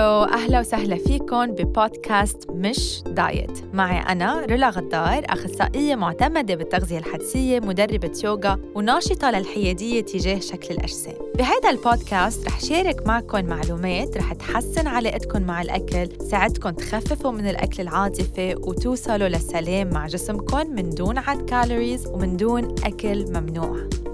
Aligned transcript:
Hello 0.00 0.24
أهلا 0.24 0.60
وسهلا 0.60 0.96
فيكم 0.96 1.46
ببودكاست 1.46 2.50
مش 2.50 3.02
دايت. 3.06 3.74
معي 3.74 3.98
أنا 3.98 4.46
رولا 4.50 4.70
غدار 4.70 5.24
أخصائية 5.28 5.94
معتمدة 5.94 6.54
بالتغذية 6.54 6.98
الحدسية 6.98 7.60
مدربة 7.60 8.12
يوغا 8.24 8.58
وناشطة 8.74 9.30
للحيادية 9.30 10.00
تجاه 10.00 10.38
شكل 10.38 10.74
الأجسام. 10.74 11.14
بهذا 11.38 11.70
البودكاست 11.70 12.46
رح 12.46 12.60
شارك 12.60 13.06
معكم 13.06 13.44
معلومات 13.44 14.16
رح 14.16 14.32
تحسن 14.32 14.86
علاقتكم 14.86 15.42
مع 15.42 15.62
الأكل 15.62 16.08
ساعدكم 16.30 16.70
تخففوا 16.70 17.30
من 17.30 17.48
الأكل 17.48 17.82
العاطفي 17.82 18.54
وتوصلوا 18.54 19.28
للسلام 19.28 19.90
مع 19.90 20.06
جسمكم 20.06 20.70
من 20.70 20.90
دون 20.90 21.18
عد 21.18 21.42
calories 21.42 22.06
ومن 22.06 22.36
دون 22.36 22.64
أكل 22.84 23.24
ممنوع. 23.32 24.09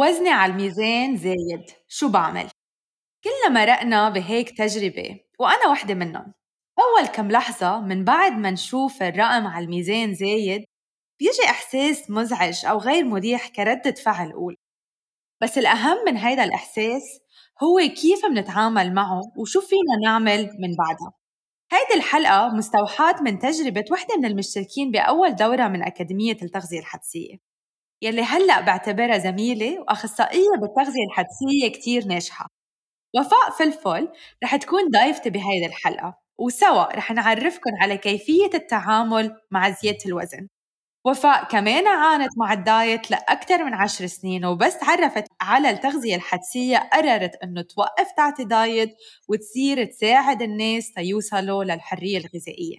وزني 0.00 0.30
على 0.30 0.52
الميزان 0.52 1.16
زايد. 1.16 1.64
شو 1.88 2.08
بعمل؟ 2.08 2.48
كلنا 3.24 3.48
مرقنا 3.64 4.10
بهيك 4.10 4.58
تجربة 4.58 5.20
وأنا 5.38 5.68
وحدة 5.70 5.94
منهم. 5.94 6.34
أول 6.78 7.06
كم 7.08 7.30
لحظة 7.30 7.80
من 7.80 8.04
بعد 8.04 8.32
ما 8.32 8.50
نشوف 8.50 9.02
الرقم 9.02 9.46
على 9.46 9.64
الميزان 9.64 10.14
زايد 10.14 10.64
بيجي 11.20 11.44
إحساس 11.44 12.10
مزعج 12.10 12.66
أو 12.66 12.78
غير 12.78 13.04
مريح 13.04 13.48
كردة 13.48 13.92
فعل 14.04 14.32
أولى 14.32 14.56
بس 15.42 15.58
الأهم 15.58 15.96
من 16.06 16.16
هيدا 16.16 16.44
الإحساس 16.44 17.02
هو 17.62 17.78
كيف 17.88 18.24
منتعامل 18.26 18.94
معه 18.94 19.20
وشو 19.38 19.60
فينا 19.60 19.96
نعمل 20.04 20.40
من 20.40 20.76
بعدها 20.78 21.12
هيدي 21.72 21.94
الحلقة 21.94 22.48
مستوحاة 22.48 23.22
من 23.22 23.38
تجربة 23.38 23.84
وحدة 23.92 24.16
من 24.16 24.24
المشتركين 24.24 24.90
بأول 24.90 25.36
دورة 25.36 25.68
من 25.68 25.82
أكاديمية 25.82 26.36
التغذية 26.42 26.80
الحدسية. 26.80 27.53
يلي 28.04 28.22
هلأ 28.22 28.60
بعتبرها 28.60 29.18
زميلة 29.18 29.80
وأخصائية 29.80 30.50
بالتغذية 30.60 31.04
الحدسية 31.10 31.68
كتير 31.72 32.06
ناجحة. 32.06 32.46
وفاء 33.16 33.50
فلفل 33.58 34.08
رح 34.44 34.56
تكون 34.56 34.80
ضيفتي 34.90 35.30
بهيدي 35.30 35.66
الحلقة 35.66 36.18
وسوا 36.38 36.96
رح 36.96 37.12
نعرفكن 37.12 37.70
على 37.82 37.96
كيفية 37.96 38.50
التعامل 38.54 39.36
مع 39.50 39.70
زيادة 39.70 39.98
الوزن. 40.06 40.48
وفاء 41.06 41.44
كمان 41.44 41.86
عانت 41.86 42.30
مع 42.38 42.52
الدايت 42.52 43.10
لأكثر 43.10 43.64
من 43.64 43.74
عشر 43.74 44.06
سنين 44.06 44.44
وبس 44.44 44.78
تعرفت 44.78 45.24
على 45.40 45.70
التغذية 45.70 46.16
الحدسية 46.16 46.78
قررت 46.78 47.36
إنه 47.44 47.62
توقف 47.62 48.12
تعطي 48.16 48.44
دايت 48.44 48.90
وتصير 49.28 49.84
تساعد 49.84 50.42
الناس 50.42 50.92
تيوصلوا 50.92 51.64
للحرية 51.64 52.18
الغذائية. 52.18 52.78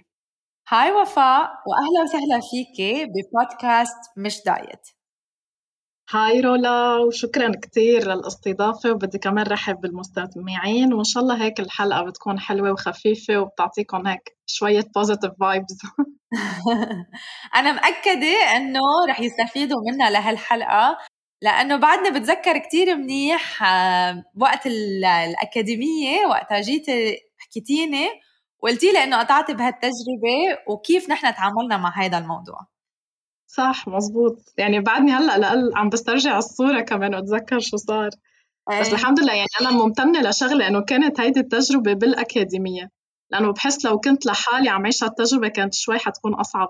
hi 0.70 0.92
وفاء 0.92 1.42
وأهلا 1.68 2.04
وسهلا 2.04 2.42
فيكي 2.52 3.06
ببودكاست 3.06 3.98
مش 4.18 4.44
diet. 4.46 4.95
hi 6.10 6.42
رولا 6.42 6.98
وشكرا 6.98 7.52
كتير 7.62 8.08
للاستضافة 8.08 8.92
وبدي 8.92 9.18
كمان 9.18 9.46
رحب 9.46 9.82
بالمستمعين 9.82 10.94
وإن 10.94 11.04
شاء 11.04 11.24
الله 11.24 11.44
هيك 11.44 11.60
الحلقة 11.60 12.04
بتكون 12.04 12.40
حلوة 12.40 12.72
وخفيفة 12.72 13.38
وبتعطيكم 13.38 14.08
هيك 14.08 14.38
شوية 14.46 14.86
positive 14.96 15.32
vibes 15.40 15.78
أنا 17.56 17.72
مأكدة 17.72 18.58
إنه 18.58 18.80
رح 19.10 19.20
يستفيدوا 19.20 19.78
منها 19.92 20.10
لهالحلقة 20.10 20.98
لأنه 21.42 21.76
بعدني 21.76 22.20
بتذكر 22.20 22.58
كتير 22.58 22.96
منيح 22.96 23.64
آه، 23.64 24.24
وقت 24.42 24.68
الأكاديمية 24.68 26.26
وقتها 26.30 26.62
جيتي 26.62 27.18
حكيتيني 27.38 28.08
وقلتي 28.64 28.92
لي 28.92 29.04
إنه 29.04 29.20
قطعتي 29.20 29.54
بهالتجربة 29.54 30.62
وكيف 30.68 31.10
نحن 31.10 31.36
تعاملنا 31.36 31.78
مع 31.78 31.94
هذا 31.98 32.18
الموضوع. 32.18 32.75
صح 33.58 33.88
مزبوط 33.88 34.54
يعني 34.58 34.80
بعدني 34.80 35.12
هلأ 35.12 35.38
لأقل 35.38 35.72
عم 35.76 35.90
بسترجع 35.90 36.38
الصورة 36.38 36.82
كمان 36.82 37.16
وأتذكر 37.16 37.60
شو 37.60 37.78
صار. 37.78 38.10
بس 38.82 38.94
الحمد 38.94 39.20
لله 39.20 39.34
يعني 39.34 39.48
أنا 39.62 39.72
ممتنة 39.72 40.30
لشغلة 40.30 40.68
إنه 40.68 40.82
كانت 40.82 41.20
هيدي 41.20 41.40
التجربة 41.40 41.94
بالأكاديمية. 41.94 42.90
لأنه 43.32 43.54
بحس 43.54 43.86
لو 43.86 44.00
كنت 44.00 44.26
لحالي 44.26 44.70
عم 44.70 44.86
عيش 44.86 45.04
هالتجربة 45.04 45.48
كانت 45.48 45.74
شوي 45.74 46.00
حتكون 46.00 46.34
أصعب. 46.34 46.70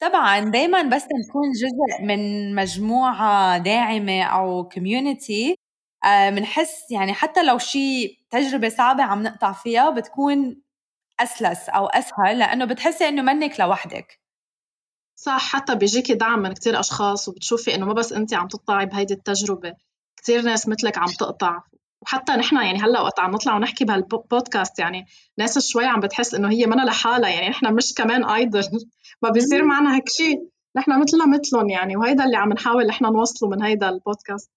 طبعا 0.00 0.40
دايما 0.40 0.82
بس 0.82 1.02
نكون 1.02 1.50
جزء 1.52 2.04
من 2.06 2.54
مجموعة 2.54 3.58
داعمة 3.58 4.22
أو 4.22 4.68
كوميونتي 4.68 5.56
بنحس 6.04 6.92
آه 6.92 6.94
يعني 6.94 7.12
حتى 7.12 7.42
لو 7.42 7.58
شيء 7.58 8.18
تجربة 8.30 8.68
صعبة 8.68 9.02
عم 9.02 9.22
نقطع 9.22 9.52
فيها 9.52 9.90
بتكون 9.90 10.62
أسلس 11.20 11.68
أو 11.68 11.86
أسهل 11.86 12.38
لأنه 12.38 12.64
بتحسي 12.64 13.08
إنه 13.08 13.22
منك 13.22 13.60
لوحدك. 13.60 14.21
صح 15.24 15.52
حتى 15.52 15.74
بيجيكي 15.74 16.14
دعم 16.14 16.38
من 16.42 16.52
كتير 16.52 16.80
أشخاص 16.80 17.28
وبتشوفي 17.28 17.74
إنه 17.74 17.86
ما 17.86 17.92
بس 17.92 18.12
أنت 18.12 18.34
عم 18.34 18.48
تقطعي 18.48 18.86
بهيدي 18.86 19.14
التجربة 19.14 19.74
كتير 20.16 20.42
ناس 20.42 20.68
مثلك 20.68 20.98
عم 20.98 21.06
تقطع. 21.06 21.60
وحتى 22.02 22.32
نحن 22.32 22.56
يعني 22.56 22.78
هلأ 22.78 23.00
وقت 23.00 23.20
عم 23.20 23.30
نطلع 23.30 23.56
ونحكي 23.56 23.84
بهالبودكاست 23.84 24.78
يعني 24.78 25.06
ناس 25.38 25.58
شوي 25.58 25.84
عم 25.84 26.00
بتحس 26.00 26.34
إنه 26.34 26.50
هي 26.50 26.66
منا 26.66 26.82
لحالها 26.82 27.30
يعني 27.30 27.48
نحن 27.48 27.74
مش 27.74 27.94
كمان 27.94 28.24
ايدل 28.24 28.64
ما 29.22 29.30
بيصير 29.30 29.64
معنا 29.64 29.96
هيك 29.96 30.08
شيء 30.08 30.48
نحن 30.76 31.00
مثلنا 31.00 31.26
مثلهم 31.26 31.68
يعني 31.68 31.96
وهيدا 31.96 32.24
اللي 32.24 32.36
عم 32.36 32.52
نحاول 32.52 32.86
نحن 32.86 33.04
نوصله 33.04 33.48
من 33.50 33.62
هيدا 33.62 33.88
البودكاست. 33.88 34.50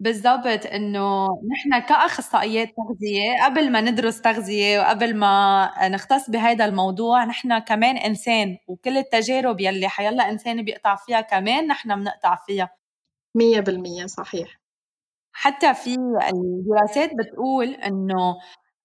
بالضبط 0.00 0.66
إنه 0.66 1.26
نحن 1.52 1.78
كأخصائيات 1.88 2.68
تغذية 2.76 3.44
قبل 3.44 3.72
ما 3.72 3.80
ندرس 3.80 4.20
تغذية 4.20 4.78
وقبل 4.80 5.16
ما 5.16 5.70
نختص 5.88 6.30
بهذا 6.30 6.64
الموضوع 6.64 7.24
نحن 7.24 7.58
كمان 7.58 7.96
إنسان 7.96 8.56
وكل 8.68 8.98
التجارب 8.98 9.60
يلي 9.60 9.88
حيلا 9.88 10.30
إنسان 10.30 10.64
بيقطع 10.64 10.96
فيها 10.96 11.20
كمان 11.20 11.66
نحن 11.66 11.96
بنقطع 11.96 12.36
فيها. 12.46 12.70
100% 13.36 14.06
صحيح. 14.06 14.60
حتى 15.32 15.74
في 15.74 15.96
الدراسات 16.34 17.10
بتقول 17.14 17.68
إنه 17.68 18.36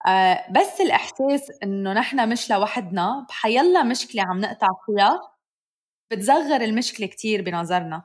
آه، 0.07 0.51
بس 0.51 0.81
الإحساس 0.81 1.51
إنه 1.63 1.93
نحن 1.93 2.29
مش 2.29 2.51
لوحدنا 2.51 3.25
بحيلا 3.29 3.83
مشكلة 3.83 4.23
عم 4.23 4.39
نقطع 4.39 4.67
فيها 4.85 5.19
بتصغر 6.11 6.61
المشكلة 6.61 7.07
كتير 7.07 7.41
بنظرنا. 7.41 8.03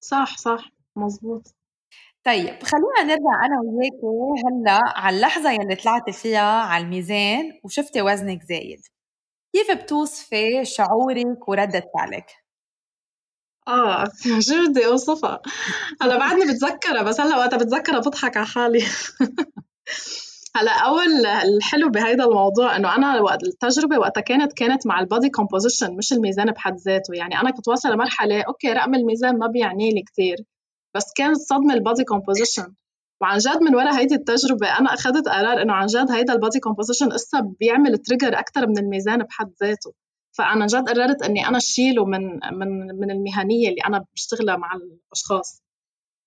صح 0.00 0.36
صح 0.38 0.70
مزبوط. 0.96 1.54
طيب 2.28 2.62
خلّينا 2.62 3.02
نرجع 3.14 3.46
أنا 3.46 3.60
وياكِ 3.64 4.00
هلّأ 4.46 4.80
على 4.96 5.16
اللحظة 5.16 5.50
يلّي 5.50 5.74
طلعتِ 5.76 6.10
فيها 6.10 6.40
على 6.62 6.84
الميزان 6.84 7.52
وشُفتِ 7.64 7.98
وزنِك 7.98 8.42
زايد، 8.42 8.80
كيف 9.54 9.70
بتوصفي 9.82 10.64
شعورِك 10.64 11.48
وردة 11.48 11.82
فعلِك؟ 11.94 12.26
آه 13.68 14.04
شو 14.48 14.68
بدي 14.70 14.86
أوصفها؟ 14.86 15.40
هلّأ 16.02 16.18
بعدني 16.22 16.44
بتذكّرها 16.44 17.02
بس 17.02 17.20
هلّأ 17.20 17.36
وقتها 17.36 17.56
بتذكّرها 17.56 17.98
بضحك 18.00 18.36
على 18.36 18.46
حالي 18.46 18.82
هلّأ 20.56 20.72
أول 20.72 21.26
الحلو 21.26 21.88
بهيدا 21.90 22.24
الموضوع 22.24 22.76
إنه 22.76 22.94
أنا 22.96 23.20
وقت 23.20 23.42
التجربة 23.44 23.98
وقتها 23.98 24.20
كانت 24.20 24.52
كانت 24.52 24.86
مع 24.86 25.00
ال 25.00 25.06
body 25.06 25.30
composition 25.30 25.96
مش 25.96 26.12
الميزان 26.12 26.52
بحد 26.52 26.76
ذاته، 26.76 27.14
يعني 27.14 27.40
أنا 27.40 27.50
كنت 27.50 27.68
واصلة 27.68 27.92
لمرحلة 27.94 28.42
okay 28.42 28.72
رقم 28.72 28.94
الميزان 28.94 29.38
ما 29.38 29.46
بيعني 29.46 29.90
لي 29.90 30.02
كتير. 30.02 30.36
بس 30.94 31.12
كانت 31.16 31.36
صدمة 31.36 31.74
ال 31.74 31.80
body 31.80 32.04
composition 32.04 32.74
وعن 33.20 33.38
جد 33.38 33.62
من 33.62 33.74
ورا 33.74 33.98
هيدي 33.98 34.14
التجربة 34.14 34.78
أنا 34.78 34.94
أخذت 34.94 35.28
قرار 35.28 35.62
إنه 35.62 35.72
عن 35.72 35.86
جد 35.86 36.10
هيدا 36.10 36.32
ال 36.32 36.38
body 36.38 36.60
composition 36.60 37.12
إسا 37.12 37.40
بيعمل 37.60 37.98
trigger 37.98 38.38
أكثر 38.38 38.66
من 38.66 38.78
الميزان 38.78 39.18
بحد 39.22 39.52
ذاته. 39.62 39.92
فأنا 40.38 40.66
جد 40.66 40.88
قررت 40.88 41.22
إني 41.22 41.48
أنا 41.48 41.58
شيله 41.58 42.04
من 42.04 42.20
من 42.58 42.86
من 43.00 43.10
المهنية 43.10 43.68
اللي 43.68 43.80
أنا 43.86 44.04
بشتغلها 44.14 44.56
مع 44.56 44.70
الأشخاص. 44.74 45.62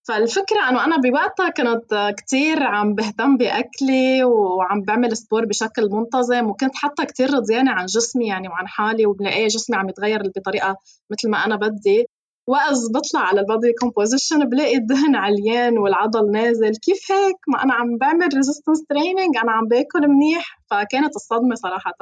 فالفكرة 0.07 0.69
إنه 0.69 0.85
أنا 0.85 0.97
بوقتها 0.97 1.49
كنت 1.49 2.13
كتير 2.17 2.63
عم 2.63 2.95
بهتم 2.95 3.37
بأكلي 3.37 4.23
وعم 4.23 4.81
بعمل 4.81 5.17
sport 5.17 5.45
بشكل 5.45 5.89
منتظم 5.91 6.49
وكنت 6.49 6.75
حتى 6.75 7.05
كتير 7.05 7.33
رضيانة 7.33 7.71
عن 7.71 7.85
جسمي 7.85 8.27
يعني 8.27 8.47
وعن 8.49 8.67
حالي 8.67 9.05
وبلاقي 9.05 9.47
جسمي 9.47 9.77
عم 9.77 9.89
يتغير 9.89 10.21
بطريقة 10.35 10.75
مثل 11.11 11.29
ما 11.29 11.45
أنا 11.45 11.55
بدي. 11.55 12.05
وقت 12.47 12.77
بطلع 12.93 13.19
على 13.21 13.41
ال 13.41 13.47
body 13.47 13.73
composition 13.79 14.49
بلاقي 14.49 14.75
الدهن 14.75 15.15
عليان 15.15 15.77
والعضل 15.77 16.31
نازل. 16.31 16.71
كيف 16.75 17.11
هيك؟ 17.11 17.35
ما 17.47 17.63
أنا 17.63 17.73
عم 17.73 17.97
بعمل 17.97 18.29
resistance 18.35 18.85
training 18.89 19.37
أنا 19.43 19.51
عم 19.51 19.67
باكل 19.67 20.07
منيح. 20.07 20.59
فكانت 20.71 21.15
الصدمة 21.15 21.55
صراحة. 21.55 21.93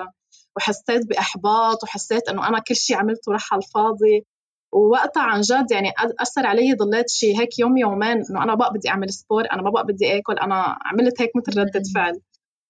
وحسيت 0.58 1.08
بإحباط 1.10 1.84
وحسيت 1.84 2.30
إنه 2.30 2.48
أنا 2.48 2.60
كل 2.60 2.76
شيء 2.76 2.98
عملته 2.98 3.32
راح 3.32 3.54
على 3.54 3.62
الفاضي. 3.64 4.26
ووقتها 4.74 5.24
عن 5.24 5.42
جد 5.42 5.72
يعني 5.72 5.92
أثر 6.20 6.46
علي 6.48 6.74
ضليت 6.74 7.10
شيء 7.10 7.40
هيك 7.42 7.60
يوم 7.60 7.78
يومين 7.78 8.18
إنه 8.30 8.44
أنا 8.44 8.56
بقى 8.56 8.74
بدي 8.74 8.90
أعمل 8.90 9.10
sport 9.14 9.44
أنا 9.54 9.62
ما 9.62 9.70
بقى 9.70 9.86
بدي 9.86 10.18
آكل 10.18 10.34
أنا 10.40 10.78
عملت 10.86 11.22
هيك 11.22 11.32
مثل 11.36 11.60
ردة 11.60 11.82
فعل. 11.96 12.22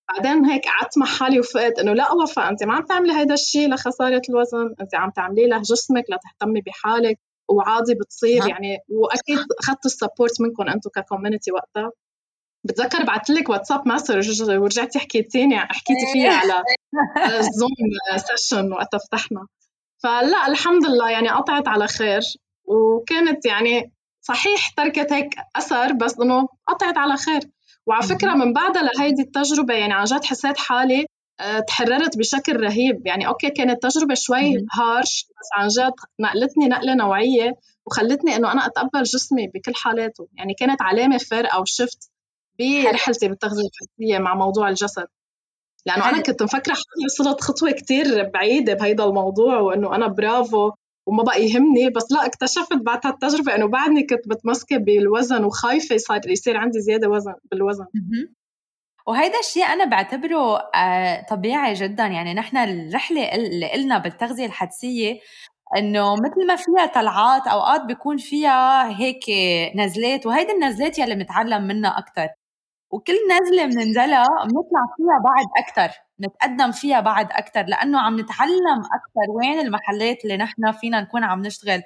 بعدين 0.10 0.46
هيك 0.46 0.62
قعدت 0.66 0.98
مع 0.98 1.06
حالي 1.06 1.40
وفقت 1.40 1.80
إنه 1.80 1.94
لا 1.94 2.14
وفاء 2.14 2.50
أنت 2.50 2.64
ما 2.64 2.74
عم 2.74 2.86
تعملي 2.86 3.14
هيدا 3.14 3.34
الشيء 3.34 3.70
لخسارة 3.74 4.22
الوزن 4.30 4.76
أنت 4.82 4.96
عم 4.96 5.10
تعمليه 5.10 5.46
لجسمك 5.48 6.04
لتهتمي 6.10 6.62
بحالك. 6.62 7.20
وعادي 7.50 7.94
بتصير 7.94 8.48
يعني 8.48 8.78
وأكيد 8.90 9.46
أخذت 9.60 9.86
ال 9.86 9.93
support 9.93 10.42
منكم 10.42 10.70
أنتم 10.70 10.90
ك 10.96 11.01
community 11.01 11.52
وقتها. 11.52 11.92
بتذكر 12.64 13.04
بعثت 13.04 13.30
لك 13.30 13.50
واتساب 13.50 13.88
message 13.88 14.42
ورجعتي 14.42 15.00
حكيتيني 15.00 15.60
حكيتي 15.60 16.06
فيها 16.14 16.32
على 16.32 16.64
الزوم 17.40 17.70
session 18.18 18.74
وقتها 18.74 18.98
فتحنا. 18.98 19.48
فلا 20.04 20.48
الحمد 20.48 20.86
لله 20.86 21.10
يعني 21.10 21.30
قطعت 21.30 21.68
على 21.68 21.88
خير 21.88 22.22
وكانت 22.66 23.46
يعني 23.46 23.94
صحيح 24.22 24.70
تركت 24.70 25.14
هيك 25.14 25.36
أثر 25.56 25.94
بس 25.94 26.20
إنه 26.20 26.48
قطعت 26.68 26.98
على 26.98 27.18
خير. 27.18 27.42
وعلى 27.88 28.04
فكرة 28.04 28.34
من 28.34 28.54
بعدها 28.54 28.82
لهيدي 28.82 29.22
التجربة 29.22 29.74
يعني 29.74 29.94
عن 29.94 30.04
جد 30.04 30.24
حسيت 30.24 30.58
حالي 30.58 31.06
تحررت 31.68 32.18
بشكل 32.18 32.56
رهيب. 32.56 33.08
يعني 33.08 33.28
okay 33.28 33.50
كانت 33.50 33.84
تجربة 33.84 34.14
شوي 34.14 34.66
harsh 34.74 35.28
بس 35.30 35.50
عن 35.54 35.68
جد 35.68 35.94
نقلتني 36.20 36.68
نقلة 36.68 36.96
نوعية 36.96 37.56
وخلتني 37.86 38.36
إنه 38.36 38.52
أنا 38.52 38.66
أتقبل 38.66 39.04
جسمي 39.04 39.48
بكل 39.48 39.76
حالاته. 39.76 40.28
يعني 40.34 40.54
كانت 40.54 40.82
علامة 40.82 41.18
فارقه 41.18 41.62
وشفت 41.62 42.12
برحلتي 42.60 43.28
بالتغذية 43.28 43.68
الحسيه 43.68 44.18
مع 44.18 44.36
موضوع 44.36 44.70
الجسد. 44.70 45.08
لأنه 45.86 46.10
أنا 46.10 46.22
كنت 46.22 46.44
مفكرة 46.44 46.74
حالي 46.74 47.06
وصلت 47.06 47.42
خطوة 47.42 47.72
كتير 47.72 48.30
بعيدة 48.34 48.74
بهيدا 48.74 49.04
الموضوع 49.04 49.60
وإنه 49.60 49.96
أنا 49.96 50.08
برافو 50.08 50.72
وما 51.06 51.24
بقى 51.24 51.44
يهمني. 51.46 51.90
بس 51.90 52.12
لا 52.12 52.26
اكتشفت 52.26 52.74
بعد 52.74 53.00
هالتجربة 53.06 53.56
إنه 53.56 53.68
بعدني 53.68 54.04
كنت 54.04 54.28
متمسكة 54.28 54.78
بالوزن 54.78 55.44
وخايفة 55.44 55.98
صار 55.98 56.20
يصير 56.30 56.58
عندي 56.58 56.80
زيادة 56.82 57.10
وزن 57.10 57.34
بالوزن. 57.52 57.86
وهيدا 59.10 59.40
الشيء 59.40 59.66
أنا 59.66 59.86
بعتبره 59.86 60.58
آه، 60.76 61.26
طبيعي 61.30 61.74
جدا. 61.74 62.08
يعني 62.08 62.34
نحن 62.34 62.58
الرحلة 62.58 63.36
اللي 63.36 63.76
إلنا 63.76 63.98
بالتغذية 63.98 64.46
الحدسية 64.46 65.20
إنه 65.78 66.14
مثل 66.14 66.48
ما 66.48 66.56
فيها 66.56 66.86
طلعات 66.86 67.48
أوقات 67.48 67.82
بيكون 67.82 68.18
فيها 68.18 68.90
هيك 69.00 69.24
نزلات 69.76 70.26
وهيدي 70.26 70.52
النزلات 70.52 71.00
يلي 71.00 71.16
بنتعلم 71.16 71.64
منها 71.64 71.98
أكثر 72.00 72.28
وكل 72.92 73.14
نزلة 73.32 73.66
بننزلها 73.66 74.28
بنطلع 74.44 74.82
فيها 74.98 75.20
بعد 75.26 75.48
أكثر 75.58 76.00
نتقدم 76.22 76.72
فيها 76.72 77.00
بعد 77.00 77.32
أكثر 77.32 77.64
لأنه 77.66 78.02
عم 78.02 78.20
نتعلم 78.20 78.80
أكثر 78.80 79.32
وين 79.38 79.60
المحلات 79.60 80.24
اللي 80.24 80.38
نحن 80.38 80.72
فينا 80.72 81.02
نكون 81.02 81.24
عم 81.24 81.42
نشتغل 81.42 81.84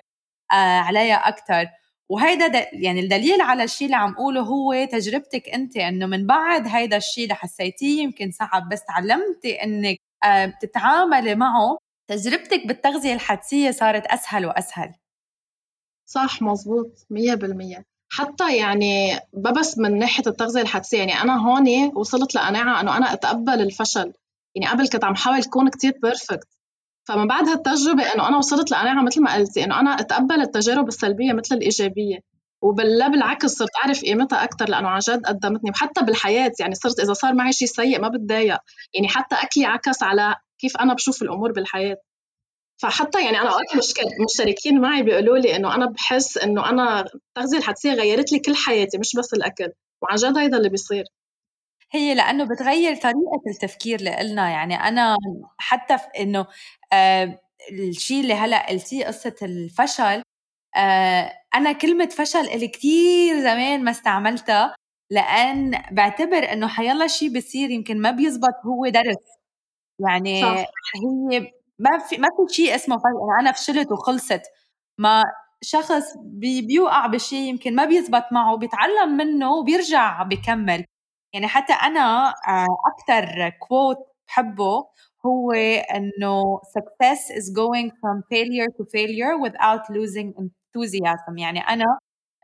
آه 0.52 0.80
عليها 0.80 1.16
أكثر 1.30 1.68
وهيدا 2.14 2.68
يعني 2.74 3.00
الدليل 3.00 3.42
على 3.42 3.64
الشيء 3.64 3.86
اللي 3.86 3.98
عم 3.98 4.16
قوله 4.16 4.42
هو 4.42 4.88
تجربتك 4.92 5.50
أنت 5.50 5.78
إنه 5.78 6.06
من 6.06 6.28
بعد 6.28 6.68
هيدا 6.68 6.98
الشيء 6.98 7.24
اللي 7.24 7.36
حسيتيه 7.36 8.02
يمكن 8.02 8.32
صعب 8.32 8.70
بس 8.70 8.86
تعلمتي 8.86 9.64
إنك 9.64 9.98
آه 10.24 10.54
تتعاملي 10.62 11.36
معه. 11.36 11.78
تجربتك 12.08 12.68
بالتغذية 12.68 13.14
الحدسية 13.14 13.72
صارت 13.72 14.06
أسهل 14.06 14.46
وأسهل. 14.46 14.94
صح 16.06 16.42
مزبوط 16.42 17.06
مية 17.10 17.34
بالمية. 17.36 17.86
حتى 18.12 18.58
يعني 18.58 19.20
بس 19.34 19.78
من 19.78 20.00
ناحية 20.00 20.24
التغذية 20.28 20.62
الحدسية 20.62 20.98
يعني 20.98 21.22
أنا 21.22 21.48
هون 21.48 21.92
وصلت 21.96 22.36
لقناعة 22.36 22.82
إنه 22.82 22.98
أنا 22.98 23.14
أتقبل 23.14 23.62
الفشل. 23.62 24.14
يعني 24.56 24.72
قبل 24.72 24.88
كنت 24.88 25.04
عم 25.04 25.16
حاول 25.16 25.38
أكون 25.38 25.70
كتير 25.70 25.94
بيرفكت 26.04 26.48
فمن 27.08 27.28
بعد 27.28 27.50
هالتجربة 27.50 28.04
إنه 28.04 28.28
أنا 28.28 28.38
وصلت 28.38 28.72
لقناعة 28.72 29.04
مثل 29.04 29.22
ما 29.22 29.36
قلتي 29.36 29.64
إنه 29.64 29.80
أنا 29.80 30.00
أتقبل 30.00 30.42
التجارب 30.42 30.88
السلبية 30.88 31.34
مثل 31.34 31.56
الإيجابية. 31.56 32.20
وبالله 32.62 33.08
بالعكس 33.08 33.46
صرت 33.46 33.70
أعرف 33.84 34.02
قيمتها 34.02 34.44
أكثر 34.44 34.70
لأنه 34.70 34.88
عن 34.90 35.00
جد 35.00 35.26
قدمتني. 35.26 35.70
وحتى 35.72 36.04
بالحياة 36.06 36.52
يعني 36.60 36.76
صرت 36.76 37.00
إذا 37.00 37.14
صار 37.14 37.34
معي 37.34 37.52
شيء 37.54 37.68
سيء 37.68 38.02
ما 38.02 38.08
بتضايق. 38.08 38.58
يعني 38.94 39.08
حتى 39.08 39.36
أكلي 39.36 39.66
عكس 39.66 40.04
على 40.04 40.36
كيف 40.60 40.78
أنا 40.78 40.94
بشوف 40.94 41.22
الأمور 41.22 41.52
بالحياة. 41.52 41.98
فحتى 42.82 43.26
يعني 43.26 43.40
أنا 43.42 43.50
أوقات 43.50 43.66
مشتركين 44.26 44.82
معي 44.82 45.04
بيقولوا 45.04 45.38
لي 45.38 45.56
إنه 45.56 45.76
أنا 45.76 45.86
بحس 45.86 46.38
إنه 46.38 46.70
أنا 46.70 47.02
التغذيه 47.02 47.58
الحدسية 47.58 47.94
غيرت 47.94 48.32
لي 48.32 48.40
كل 48.40 48.56
حياتي 48.56 48.98
مش 48.98 49.16
بس 49.18 49.34
الأكل. 49.34 49.70
وعن 50.02 50.16
جد 50.16 50.38
هيدا 50.38 50.58
اللي 50.58 50.70
بيصير. 50.70 51.04
هي 51.94 52.14
لأنه 52.16 52.44
بتغير 52.44 52.96
طريقة 52.96 53.42
التفكير 53.48 54.02
لنا 54.02 54.50
يعني 54.50 54.76
أنا 54.76 55.18
حتى 55.58 55.98
في 55.98 56.06
إنه 56.20 56.46
آه 56.94 57.40
الشيء 57.72 58.22
اللي 58.22 58.34
هلأ 58.34 58.70
قلتيه 58.70 59.06
قصة 59.06 59.36
الفشل 59.42 60.24
آه 60.78 61.32
أنا 61.56 61.72
كلمة 61.72 62.06
فشل 62.08 62.40
اللي 62.50 62.68
كثير 62.68 63.40
زمان 63.42 63.84
ما 63.84 63.92
استعملتها 63.92 64.76
لأن 65.12 65.72
بعتبر 65.92 66.54
إنه 66.54 66.68
حيلا 66.68 67.08
شيء 67.08 67.38
بصير 67.38 67.70
يمكن 67.70 68.02
ما 68.02 68.12
بيزبط 68.12 68.54
هو 68.66 68.88
درس. 68.90 69.18
يعني 70.00 70.42
صح. 70.42 70.66
هي 71.32 71.40
ما 71.80 72.00
في 72.10 72.18
ما 72.18 72.28
في 72.48 72.54
شيء 72.56 72.76
اسمه 72.76 72.98
فجأة 72.98 73.40
أنا 73.42 73.52
فشلت 73.52 73.92
وخلصت. 73.92 74.42
ما 75.00 75.24
شخص 75.64 76.04
بي 76.22 76.62
بيوقع 76.62 77.08
بشيء 77.08 77.40
يمكن 77.50 77.76
ما 77.76 77.86
بيزبط 77.86 78.24
معه 78.34 78.58
بيتعلم 78.58 79.18
منه 79.18 79.52
وبيرجع 79.54 80.24
بيكمل 80.24 80.86
يعني 81.34 81.48
حتى 81.48 81.74
أنا 81.74 82.30
آه، 82.48 82.68
أكثر 82.94 83.50
كوت 83.50 83.98
بحبه 84.28 84.88
هو 85.26 85.52
إنه 85.96 86.60
success 86.78 87.32
is 87.32 87.50
going 87.54 87.90
from 87.92 88.22
failure 88.34 88.68
to 88.78 88.84
failure 88.86 89.38
without 89.46 89.84
losing 89.90 90.34
enthusiasm. 90.40 91.38
يعني 91.38 91.60
أنا 91.60 91.86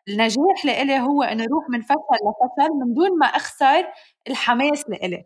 النجاح 0.09 0.65
لإلي 0.65 0.99
هو 0.99 1.23
إنه 1.23 1.43
أروح 1.43 1.69
من 1.69 1.81
فشل 1.81 1.95
لفشل 1.95 2.73
من 2.85 2.93
دون 2.93 3.19
ما 3.19 3.25
أخسر 3.27 3.85
الحماس 4.29 4.89
لإلي. 4.89 5.25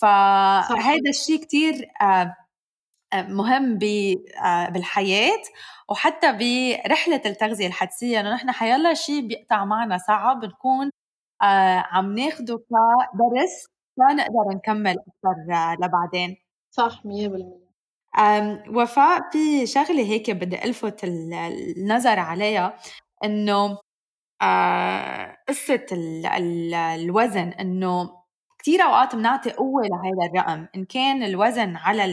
فهذا 0.00 1.10
الشيء 1.10 1.40
كتير 1.42 1.90
آه، 2.02 2.36
آه، 3.12 3.22
مهم 3.22 3.78
بالحياة 4.72 5.42
وحتى 5.90 6.32
برحلة 6.32 7.22
التغذية 7.26 7.66
الحدسية. 7.66 8.20
إنه 8.20 8.34
نحن 8.34 8.50
حيلا 8.52 8.94
شيء 8.94 9.20
بيقطع 9.28 9.64
معنا 9.64 9.98
صعب 9.98 10.44
نكون 11.42 11.84
عم 11.92 12.14
ناخده 12.14 12.58
كدرس 12.58 13.66
لنقدر 13.98 14.56
نكمل 14.56 14.96
أكثر 14.98 15.34
لبعدين. 15.86 16.36
صح 16.70 17.02
100% 17.04 17.66
وفاء 18.68 19.30
في 19.32 19.66
شغلة 19.66 20.02
هيك 20.02 20.30
بدي 20.30 20.64
ألفت 20.64 21.04
النظر 21.04 22.18
عليها 22.18 22.78
إنه 23.24 23.78
قصة 25.48 25.86
الوزن 26.94 27.48
إنه 27.48 28.10
كثير 28.58 28.82
أوقات 28.82 29.16
بنعطي 29.16 29.50
قوة 29.50 29.82
لهذا 29.82 30.30
الرقم. 30.30 30.66
إن 30.76 30.84
كان 30.84 31.22
الوزن 31.22 31.76
على 31.76 32.04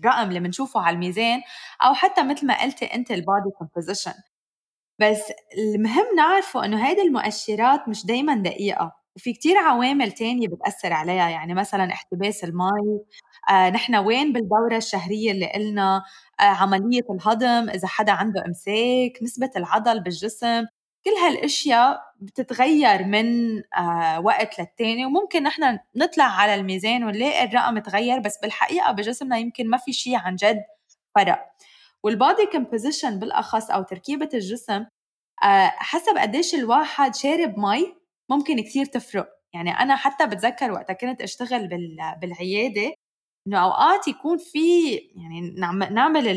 الرقم 0.00 0.28
اللي 0.28 0.40
بنشوفه 0.40 0.80
على 0.80 0.94
الميزان 0.94 1.40
أو 1.82 1.94
حتى 1.94 2.22
مثل 2.22 2.46
ما 2.46 2.62
قلتي 2.62 2.84
أنت 2.86 3.10
ال 3.10 3.18
body 3.18 3.50
composition 3.58 4.12
بس 4.98 5.32
المهم 5.58 6.06
نعرفه 6.16 6.64
إنه 6.64 6.86
هيدي 6.88 7.02
المؤشرات 7.02 7.88
مش 7.88 8.06
دايما 8.06 8.34
دقيقة. 8.34 8.92
وفي 9.16 9.32
كتير 9.32 9.56
عوامل 9.58 10.12
تانية 10.12 10.48
بتأثر 10.48 10.92
عليها 10.92 11.28
يعني 11.30 11.54
مثلا 11.54 11.92
احتباس 11.92 12.44
المي 12.44 13.00
آه 13.50 13.70
نحن 13.70 13.94
وين 13.96 14.32
بالدورة 14.32 14.76
الشهرية 14.76 15.30
اللي 15.32 15.52
قلنا؟ 15.52 16.02
آه 16.40 16.42
عملية 16.42 17.02
الهضم 17.10 17.70
إذا 17.70 17.88
حدا 17.88 18.12
عنده 18.12 18.44
إمساك 18.46 19.18
نسبة 19.22 19.50
العضل 19.56 20.00
بالجسم. 20.02 20.64
كل 21.04 21.10
هالأشياء 21.24 22.00
بتتغير 22.20 23.04
من 23.04 23.26
آه 23.78 24.20
وقت 24.20 24.58
للتاني. 24.60 25.06
وممكن 25.06 25.42
نحن 25.42 25.78
نطلع 25.96 26.24
على 26.24 26.54
الميزان 26.54 27.04
ونلاقي 27.04 27.44
الرقم 27.44 27.78
تغير 27.78 28.18
بس 28.20 28.38
بالحقيقة 28.42 28.92
بجسمنا 28.92 29.38
يمكن 29.38 29.70
ما 29.70 29.76
في 29.78 29.92
شيء 29.92 30.16
عن 30.16 30.36
جد 30.36 30.62
فرق. 31.14 31.55
وال 32.04 32.18
body 32.18 32.46
composition 32.46 33.18
بالأخص 33.18 33.70
أو 33.70 33.82
تركيبة 33.82 34.28
الجسم 34.34 34.86
آه 35.44 35.66
حسب 35.76 36.18
قديش 36.18 36.54
الواحد 36.54 37.14
شارب 37.14 37.58
مي 37.58 37.96
ممكن 38.30 38.60
كثير 38.62 38.84
تفرق. 38.86 39.28
يعني 39.54 39.70
أنا 39.70 39.96
حتى 39.96 40.26
بتذكر 40.26 40.72
وقتها 40.72 40.94
كنت 40.94 41.22
أشتغل 41.22 41.68
بالعيادة 42.22 42.94
إنه 43.48 43.58
أوقات 43.64 44.08
يكون 44.08 44.38
في 44.38 44.94
يعني 45.16 45.40
نعمل 45.90 46.28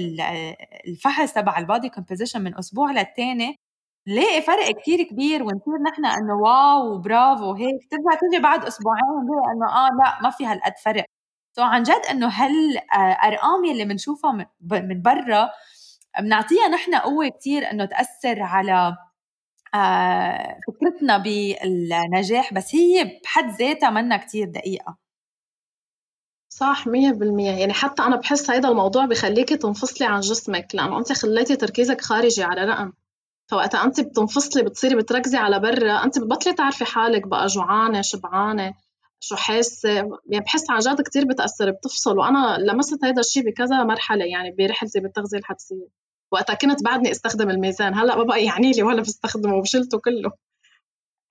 الفحص 0.87 1.33
تبع 1.33 1.57
ال 1.59 1.65
body 1.65 1.89
composition 1.89 2.41
من 2.41 2.57
أسبوع 2.57 2.91
للتاني 2.91 3.55
نلاقي 4.07 4.41
فرق 4.41 4.71
كتير 4.81 5.03
كبير 5.03 5.43
ونصير 5.43 5.73
نحن 5.91 6.05
إنه 6.05 6.33
wow 6.43 6.93
وبرافو 6.95 7.53
هيك 7.53 7.91
ترجع 7.91 8.19
تيجي 8.19 8.43
بعد 8.43 8.65
أسبوعين 8.65 9.03
إنه 9.55 9.67
آه 9.87 9.89
لا 10.03 10.21
ما 10.23 10.29
في 10.29 10.45
هالقد 10.45 10.73
فرق. 10.85 11.05
so 11.55 11.61
عن 11.61 11.83
جد 11.83 12.01
إنه 12.11 12.27
هالارقام 12.27 13.65
يلي 13.65 13.85
بنشوفها 13.85 14.31
من 14.61 15.01
برا 15.01 15.49
بنعطيها 16.19 16.67
نحن 16.67 16.95
قوة 16.95 17.27
كتير 17.29 17.71
إنه 17.71 17.85
تأثر 17.85 18.41
على 18.41 18.97
آه 19.75 20.57
فكرتنا 20.67 21.17
بالنجاح 21.17 22.53
بس 22.53 22.75
هي 22.75 23.19
بحد 23.23 23.49
ذاتها 23.49 23.89
منا 23.89 24.17
كتير 24.17 24.47
دقيقة. 24.47 24.97
صح 26.49 26.87
مية 26.87 27.11
بالمية. 27.11 27.51
يعني 27.51 27.73
حتى 27.73 28.01
أنا 28.03 28.15
بحس 28.15 28.49
هيدا 28.51 28.69
الموضوع 28.69 29.05
بخليكي 29.05 29.57
تنفصلي 29.57 30.07
عن 30.07 30.19
جسمك 30.19 30.67
لأنه 30.75 30.97
أنت 30.99 31.13
خليتي 31.13 31.55
تركيزك 31.55 32.01
خارجي 32.01 32.43
على 32.43 32.65
رقم. 32.65 32.93
فوقتها 33.47 33.83
انت 33.83 34.01
بتنفصلي 34.01 34.63
بتصيري 34.63 34.95
بتركزي 34.95 35.37
على 35.37 35.59
برا 35.59 36.03
انت 36.03 36.19
بتبطلي 36.19 36.53
تعرفي 36.53 36.85
حالك 36.85 37.27
بقى 37.27 37.47
جوعانة 37.47 38.01
شبعانة. 38.01 38.73
شو 39.19 39.35
حاسه 39.35 39.89
يعني 40.29 40.45
بحس 40.45 40.69
عن 40.71 40.79
جد 40.79 41.01
كثير 41.01 41.25
بتأثر 41.25 41.71
بتفصل. 41.71 42.17
وأنا 42.19 42.57
لمست 42.59 43.05
هذا 43.05 43.19
الشيء 43.19 43.43
بكذا 43.43 43.83
مرحلة 43.83 44.25
يعني 44.25 44.51
برحلتي 44.51 44.99
بالتغذية 44.99 45.37
الحدسية. 45.37 45.87
وقتها 46.31 46.53
كنت 46.53 46.83
بعدني 46.83 47.11
أستخدم 47.11 47.49
الميزان. 47.49 47.93
هلأ 47.95 48.15
ما 48.15 48.23
بقى 48.23 48.45
يعني 48.45 48.71
لي 48.71 48.83
ولا 48.83 49.01
بستخدمه 49.01 49.55
وشلته 49.55 49.99
كله. 49.99 50.31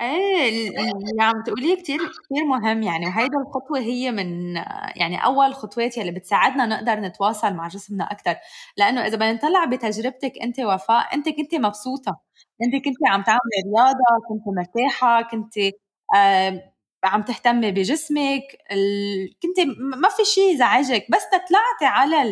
إيه 0.00 0.48
اللي 0.48 1.22
عم 1.22 1.42
تقوليه 1.42 1.76
كتير 1.76 1.98
كتير 1.98 2.44
مهم 2.44 2.82
يعني. 2.82 3.06
وهيدا 3.06 3.38
الخطوة 3.38 3.78
هي 3.78 4.10
من 4.10 4.56
يعني 4.96 5.24
أول 5.24 5.54
خطوات 5.54 5.96
يلي 5.96 6.10
بتساعدنا 6.10 6.66
نقدر 6.66 7.00
نتواصل 7.00 7.54
مع 7.54 7.68
جسمنا 7.68 8.04
أكثر 8.04 8.36
لأنه 8.76 9.06
إذا 9.06 9.16
بدنا 9.16 9.32
نطلع 9.32 9.64
بتجربتك 9.64 10.32
أنت 10.42 10.60
وفاء 10.60 11.14
أنت 11.14 11.28
كنت 11.28 11.54
مبسوطة. 11.54 12.20
أنت 12.62 12.84
كنت 12.84 12.96
عم 13.08 13.22
تعملي 13.22 13.40
رياضة 13.76 14.26
كنت 14.28 14.42
مرتاحة 14.56 15.22
كنت 15.22 15.54
عم 17.04 17.22
تهتمي 17.22 17.70
بجسمك 17.70 18.42
ال... 18.72 19.30
كنت 19.42 19.60
ما 19.80 20.08
في 20.08 20.24
شيء 20.24 20.54
يزعجك 20.54 21.06
بس 21.10 21.22
طلعتي 21.24 21.84
على 21.84 22.22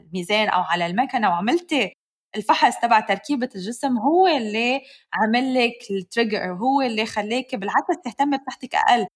الميزان 0.00 0.48
أو 0.48 0.60
على 0.62 0.86
المكنة 0.86 1.28
وعملتي 1.28 1.92
الفحص 2.36 2.80
تبع 2.80 3.00
تركيبة 3.00 3.48
الجسم 3.54 3.98
هو 3.98 4.26
اللي 4.26 4.80
عمل 5.14 5.54
لك 5.54 5.78
التريجر 5.90 6.52
هو 6.52 6.80
اللي 6.82 7.06
خليك 7.06 7.54
بالعكس 7.54 7.96
تهتمي 8.04 8.38
بصحتك 8.38 8.74
أقل. 8.74 9.06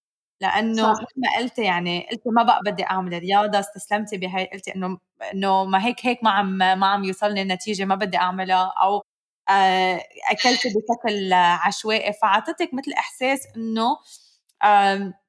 لأنه 0.41 0.91
مثل 0.93 1.05
ما 1.17 1.39
قلتي 1.39 1.63
يعني 1.65 2.01
قلتي 2.11 2.29
ما 2.31 2.43
بقى 2.43 2.61
بدي 2.67 2.85
أعمل 2.87 3.19
رياضة 3.19 3.59
استسلمتي 3.61 4.17
بهي 4.19 4.47
قلتي 4.53 4.75
إنه 4.77 4.99
إنه 5.35 5.65
ما 5.65 5.87
هيك 5.87 6.07
هيك 6.07 6.25
ما 6.25 6.31
عم 6.31 6.59
ما 6.59 6.87
عم 6.87 7.05
يوصلني 7.05 7.43
النتيجة 7.43 7.85
ما 7.85 7.95
بدي 7.95 8.17
أعملها 8.17 8.73
أو 8.83 9.03
آه، 9.51 10.01
أكلتي 10.31 10.69
بشكل 10.69 11.33
عشوائي 11.33 12.13
فعطتك 12.13 12.75
مثل 12.75 12.93
إحساس 12.99 13.41
إنه 13.57 13.97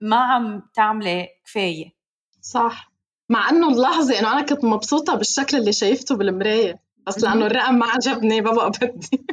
ما 0.02 0.18
عم 0.18 0.62
تعملي 0.74 1.28
كفاية. 1.46 1.96
صح. 2.42 2.92
مع 3.30 3.50
إنه 3.50 3.68
اللحظة 3.70 4.20
إنه 4.20 4.32
أنا 4.34 4.42
كنت 4.42 4.64
مبسوطة 4.66 5.16
بالشكل 5.16 5.58
اللي 5.58 5.72
شايفته 5.74 6.16
بالمراية 6.16 6.80
بس 7.08 7.24
لأنه 7.24 7.46
الرقم 7.46 7.76
ما 7.76 7.86
عجبني 7.86 8.42
بقى 8.42 8.70
بدي 8.70 9.26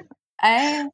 إيه 0.45 0.91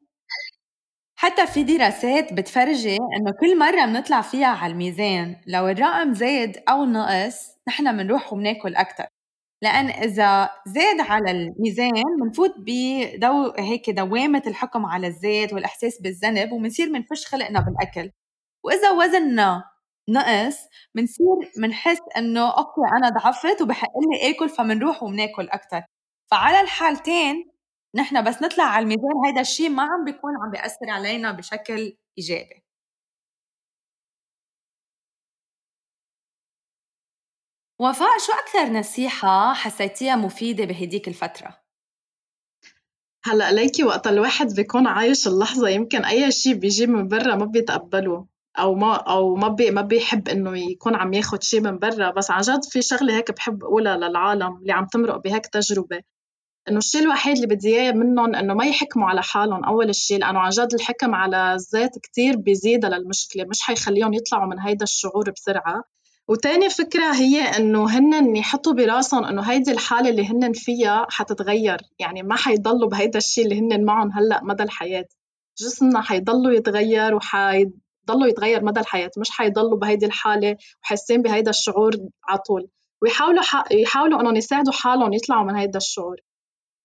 حتى 1.17 1.47
في 1.47 1.63
دراسات 1.63 2.33
بتفرجي 2.33 2.97
إنه 2.97 3.31
كل 3.41 3.59
مرة 3.59 3.85
بنطلع 3.87 4.21
فيها 4.21 4.47
على 4.47 4.73
الميزان 4.73 5.37
لو 5.47 5.69
الرقم 5.69 6.15
زاد 6.15 6.63
أو 6.69 6.85
نقص 6.85 7.49
نحن 7.69 7.97
بنروح 7.97 8.33
وبناكل 8.33 8.77
أكثر 8.77 9.07
لأن 9.63 9.87
إذا 9.91 10.51
زاد 10.67 11.01
على 11.01 11.31
الميزان 11.31 12.03
بنفوت 12.21 12.55
بدو 12.59 13.53
هيك 13.59 13.91
دوامة 13.91 14.43
الحكم 14.47 14.87
على 14.87 15.07
الذات 15.07 15.53
والإحساس 15.53 16.01
بالذنب 16.03 16.53
وبنصير 16.53 16.89
بنفش 16.93 17.27
خلقنا 17.27 17.61
بالأكل. 17.61 18.11
وإذا 18.65 18.91
وزننا 18.91 19.65
نقص 20.09 20.57
بنصير 20.95 21.27
بنحس 21.59 21.99
إنه 22.17 22.49
أوكي 22.59 22.81
أنا 22.99 23.09
ضعفت 23.09 23.63
وبحق 23.63 23.89
لي 23.99 24.31
آكل 24.31 24.49
فبنروح 24.49 25.03
وبناكل 25.03 25.49
أكثر 25.49 25.83
فعلى 26.31 26.61
الحالتين 26.61 27.51
نحن 27.97 28.25
بس 28.25 28.43
نطلع 28.43 28.65
على 28.65 28.83
الميزان 28.83 29.27
هيدا 29.27 29.41
الشيء 29.41 29.71
ما 29.71 29.83
عم 29.83 30.05
بيكون 30.05 30.33
عم 30.45 30.51
بيأثر 30.51 30.91
علينا 30.91 31.33
بشكل 31.33 31.97
إيجابي. 32.19 32.68
وفاء 37.81 38.19
شو 38.27 38.33
أكثر 38.33 38.73
نصيحة 38.73 39.55
حسيتيها 39.55 40.17
مفيدة 40.17 40.65
بهديك 40.65 41.09
الفترة؟ 41.09 41.57
هلأ 43.25 43.53
ليكي 43.53 43.85
وقت 43.85 44.07
الواحد 44.07 44.55
بيكون 44.55 44.87
عايش 44.87 45.29
اللحظة 45.29 45.69
يمكن 45.69 46.05
أي 46.05 46.31
شيء 46.31 46.55
بيجي 46.55 46.87
من 46.87 47.09
برا 47.09 47.37
ما 47.37 47.45
بيتقبله 47.45 48.27
أو 48.59 48.75
ما 48.75 48.95
أو 48.95 49.35
ما 49.35 49.49
بي 49.49 49.71
ما 49.71 49.83
بيحب 49.83 50.29
إنه 50.29 50.59
يكون 50.59 50.95
عم 50.95 51.13
ياخد 51.13 51.43
شيء 51.43 51.61
من 51.61 51.79
برا. 51.79 52.11
بس 52.11 52.31
عن 52.31 52.41
جد 52.41 52.65
في 52.65 52.83
شغلة 52.83 53.17
هيك 53.17 53.31
بحب 53.31 53.65
أقولها 53.65 53.97
للعالم 53.97 54.57
اللي 54.57 54.73
عم 54.73 54.87
تمرق 54.87 55.17
بهيك 55.17 55.47
تجربة 55.47 56.03
إنه 56.69 56.79
الشيء 56.79 57.03
الوحيد 57.03 57.35
اللي 57.35 57.47
بدي 57.47 57.69
إياه 57.69 57.93
منهم 57.93 58.35
إنه 58.35 58.55
ما 58.55 58.65
يحكموا 58.67 59.09
على 59.09 59.23
حالهم 59.23 59.65
أول 59.65 59.95
شيء 59.95 60.19
لأنه 60.19 60.39
عن 60.39 60.51
جد 60.51 60.75
الحكم 60.75 61.15
على 61.15 61.55
الذات 61.55 61.99
كثير 62.03 62.37
بيزيدها 62.37 62.91
للمشكلة. 62.91 63.45
مش 63.45 63.61
حيخليهم 63.63 64.15
يطلعوا 64.15 64.47
من 64.47 64.61
هيدا 64.61 64.85
الشعور 64.85 65.31
بسرعة. 65.31 65.85
وتاني 66.29 66.71
فكرة 66.71 67.15
هي 67.15 67.41
إنه 67.43 67.91
هن 67.91 68.37
يحطوا 68.37 68.73
براسهم 68.73 69.25
إنه 69.25 69.43
هيدي 69.43 69.73
الحالة 69.73 70.11
اللي 70.11 70.27
هن 70.27 70.53
فيها 70.53 71.07
حتتغير. 71.11 71.77
يعني 71.99 72.23
ما 72.23 72.37
حيضلوا 72.37 72.89
بهيدا 72.89 73.19
الشيء 73.19 73.45
اللي 73.45 73.61
هن 73.61 73.85
معهم 73.85 74.13
هلأ 74.13 74.41
مدى 74.45 74.63
الحياة. 74.63 75.07
جسمنا 75.59 76.01
حيضلوا 76.01 76.53
يتغير 76.53 77.15
وحيضلوا 77.15 78.27
يتغير 78.27 78.65
مدى 78.65 78.81
الحياة 78.81 79.11
مش 79.19 79.31
حيضلوا 79.31 79.79
بهيدي 79.79 80.07
الحالة 80.07 80.57
وحاسين 80.83 81.23
بهيدا 81.23 81.51
الشعور 81.51 81.93
على 82.29 82.39
طول. 82.39 82.69
ويحاولوا 83.03 83.43
يحاولوا 83.73 84.21
إنهم 84.21 84.37
يساعدوا 84.37 84.73
حالهم 84.73 85.13
يطلعوا 85.13 85.45
من 85.45 85.57
هيدا 85.57 85.77
الشعور. 85.77 86.17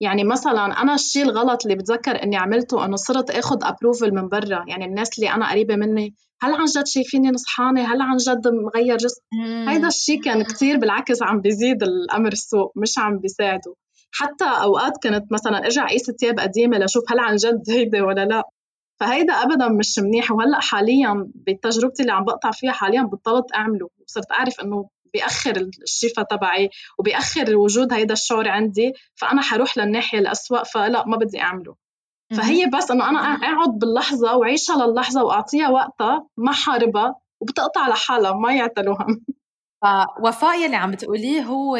يعني 0.04 0.24
مثلا 0.24 0.82
أنا 0.82 0.94
الشيء 0.94 1.24
الغلط 1.24 1.66
اللي 1.66 1.76
بتذكر 1.76 2.24
إني 2.24 2.38
عملته 2.38 2.86
إنه 2.86 2.96
صرت 2.96 3.30
آخذ 3.32 3.58
ابروفل 3.64 4.14
من 4.16 4.30
برا. 4.30 4.64
يعني 4.68 4.86
الناس 4.86 5.20
اللي 5.20 5.30
أنا 5.34 5.52
قريبة 5.52 5.76
مني 5.76 6.16
هل 6.42 6.54
عن 6.54 6.66
جد 6.66 6.88
شايفيني 6.88 7.30
نصحانه 7.30 7.94
هل 7.94 8.02
عن 8.02 8.18
جد 8.18 8.48
مغير 8.48 8.98
جسم؟ 8.98 9.22
هيدا 9.68 9.88
الشيء 9.88 10.22
كان 10.22 10.44
كثير 10.44 10.78
بالعكس 10.78 11.24
عم 11.24 11.42
بيزيد 11.42 11.84
الأمر 11.84 12.32
السوء 12.32 12.72
مش 12.76 12.98
عم 12.98 13.20
بيساعده. 13.20 13.76
حتى 14.12 14.46
أوقات 14.46 14.94
كنت 15.04 15.32
مثلا 15.32 15.58
أرجع 15.58 15.88
قيس 15.88 16.12
ثياب 16.12 16.40
قديمة 16.40 16.78
لأشوف 16.78 17.04
هل 17.12 17.20
عن 17.20 17.36
جد 17.36 17.62
هيدا 17.70 18.04
ولا 18.04 18.26
لا. 18.26 18.44
فهيدا 19.00 19.34
ابدا 19.34 19.68
مش 19.68 20.00
منيح. 20.00 20.32
وهلأ 20.32 20.60
حاليا 20.60 21.28
بتجربتي 21.36 22.02
اللي 22.04 22.14
عم 22.14 22.24
بقطع 22.26 22.52
فيها 22.52 22.72
حاليا 22.72 23.02
بطلت 23.02 23.46
أعمله. 23.56 23.90
وصرت 24.08 24.32
أعرف 24.32 24.60
إنه 24.60 24.90
بيأخر 25.14 25.70
الشفا 25.84 26.24
تبعي 26.24 26.70
وبيأخر 27.00 27.56
وجود 27.56 27.94
هيدا 27.94 28.14
الشعور 28.14 28.48
عندي 28.50 28.94
فأنا 29.16 29.42
حروح 29.42 29.78
للناحية 29.78 30.20
الأسوأ 30.20 30.64
فلا 30.64 31.06
ما 31.08 31.18
بدي 31.18 31.42
أعمله. 31.42 31.76
فهي 32.38 32.66
بس 32.66 32.92
إنه 32.92 33.10
أنا 33.10 33.20
أقعد 33.20 33.70
باللحظة 33.70 34.38
واعيشها 34.38 34.88
للحظة 34.88 35.24
وأعطيها 35.24 35.70
وقتها 35.70 36.28
ما 36.38 36.52
حاربها 36.52 37.16
وبتقطع 37.42 37.88
لحالها 37.88 38.32
ما 38.34 38.54
يعتلوا 38.56 38.96
هم 39.02 39.26
فوفاء 39.84 40.62
يلي 40.66 40.76
عم 40.76 40.92
بتقوليه 40.92 41.42
هو 41.42 41.76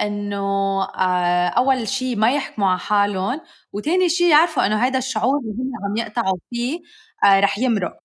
إنه 0.00 0.82
آه، 0.84 1.48
أول 1.48 1.88
شيء 1.88 2.16
ما 2.16 2.32
يحكموا 2.32 2.68
على 2.68 2.78
حالهم 2.78 3.40
وثاني 3.72 4.08
شيء 4.08 4.30
يعرفوا 4.30 4.66
إنه 4.66 4.76
هذا 4.76 4.98
الشعور 4.98 5.38
اللي 5.38 5.52
هم 5.52 5.70
عم 5.84 5.96
يقطعوا 5.96 6.38
فيه 6.50 6.80
آه، 7.24 7.40
رح 7.40 7.58
يمرق. 7.58 7.98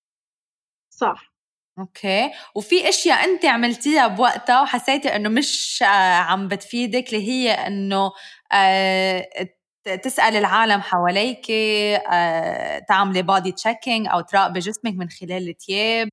صح. 0.90 1.31
أوكي، 1.78 2.30
وفي 2.54 2.88
أشياء 2.88 3.24
أنتِ 3.24 3.44
عملتيها 3.44 4.06
بوقتها 4.08 4.62
وحسيتي 4.62 5.08
إنه 5.16 5.28
مش 5.28 5.82
آه، 5.82 5.86
عم 6.16 6.48
بتفيدِك 6.48 7.08
اللي 7.14 7.28
هي 7.28 7.50
إنه 7.50 8.10
آه، 8.52 9.28
تسألي 10.02 10.38
العالم 10.38 10.80
حواليكِ 10.80 11.50
آه، 11.50 12.78
تعملي 12.88 13.22
body 13.22 13.52
checking 13.52 14.12
أو 14.12 14.20
تراقبي 14.20 14.60
جسمِك 14.60 14.94
من 14.96 15.08
خلال 15.08 15.48
التياب، 15.48 16.08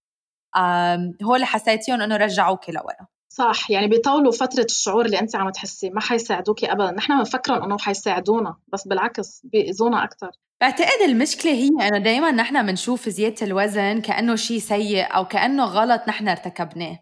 هول 1.24 1.36
اللي 1.36 1.46
حسيتيهم 1.46 2.02
إنه 2.02 2.18
رجعوكِ 2.18 2.70
لورا. 2.70 3.08
صح، 3.34 3.70
يعني 3.72 3.88
بيطولوا 3.88 4.32
فترة 4.32 4.66
الشعور 4.70 5.06
اللي 5.06 5.20
أنتِ 5.20 5.36
عم 5.36 5.50
تحسيه، 5.50 5.90
ما 5.90 6.02
حيساعدوكِ 6.02 6.64
أبدًا، 6.64 6.92
نحن 6.92 7.18
بنفكرهم 7.18 7.64
إنه 7.64 7.78
حيساعدونا، 7.78 8.56
بس 8.74 8.88
بالعكس 8.88 9.42
بيأذونا 9.44 10.04
أكتر. 10.04 10.32
بعتقد 10.62 11.02
المشكلة 11.06 11.52
هي 11.52 11.68
إنه 11.88 11.98
دايمًا 11.98 12.32
نحن 12.32 12.66
بنشوف 12.66 13.10
زيادة 13.10 13.46
الوزن 13.48 14.02
كأنه 14.02 14.36
شيء 14.36 14.60
سيء 14.60 15.16
أو 15.16 15.26
كأنه 15.28 15.64
غلط 15.66 16.02
نحن 16.08 16.28
ارتكبناه، 16.28 17.00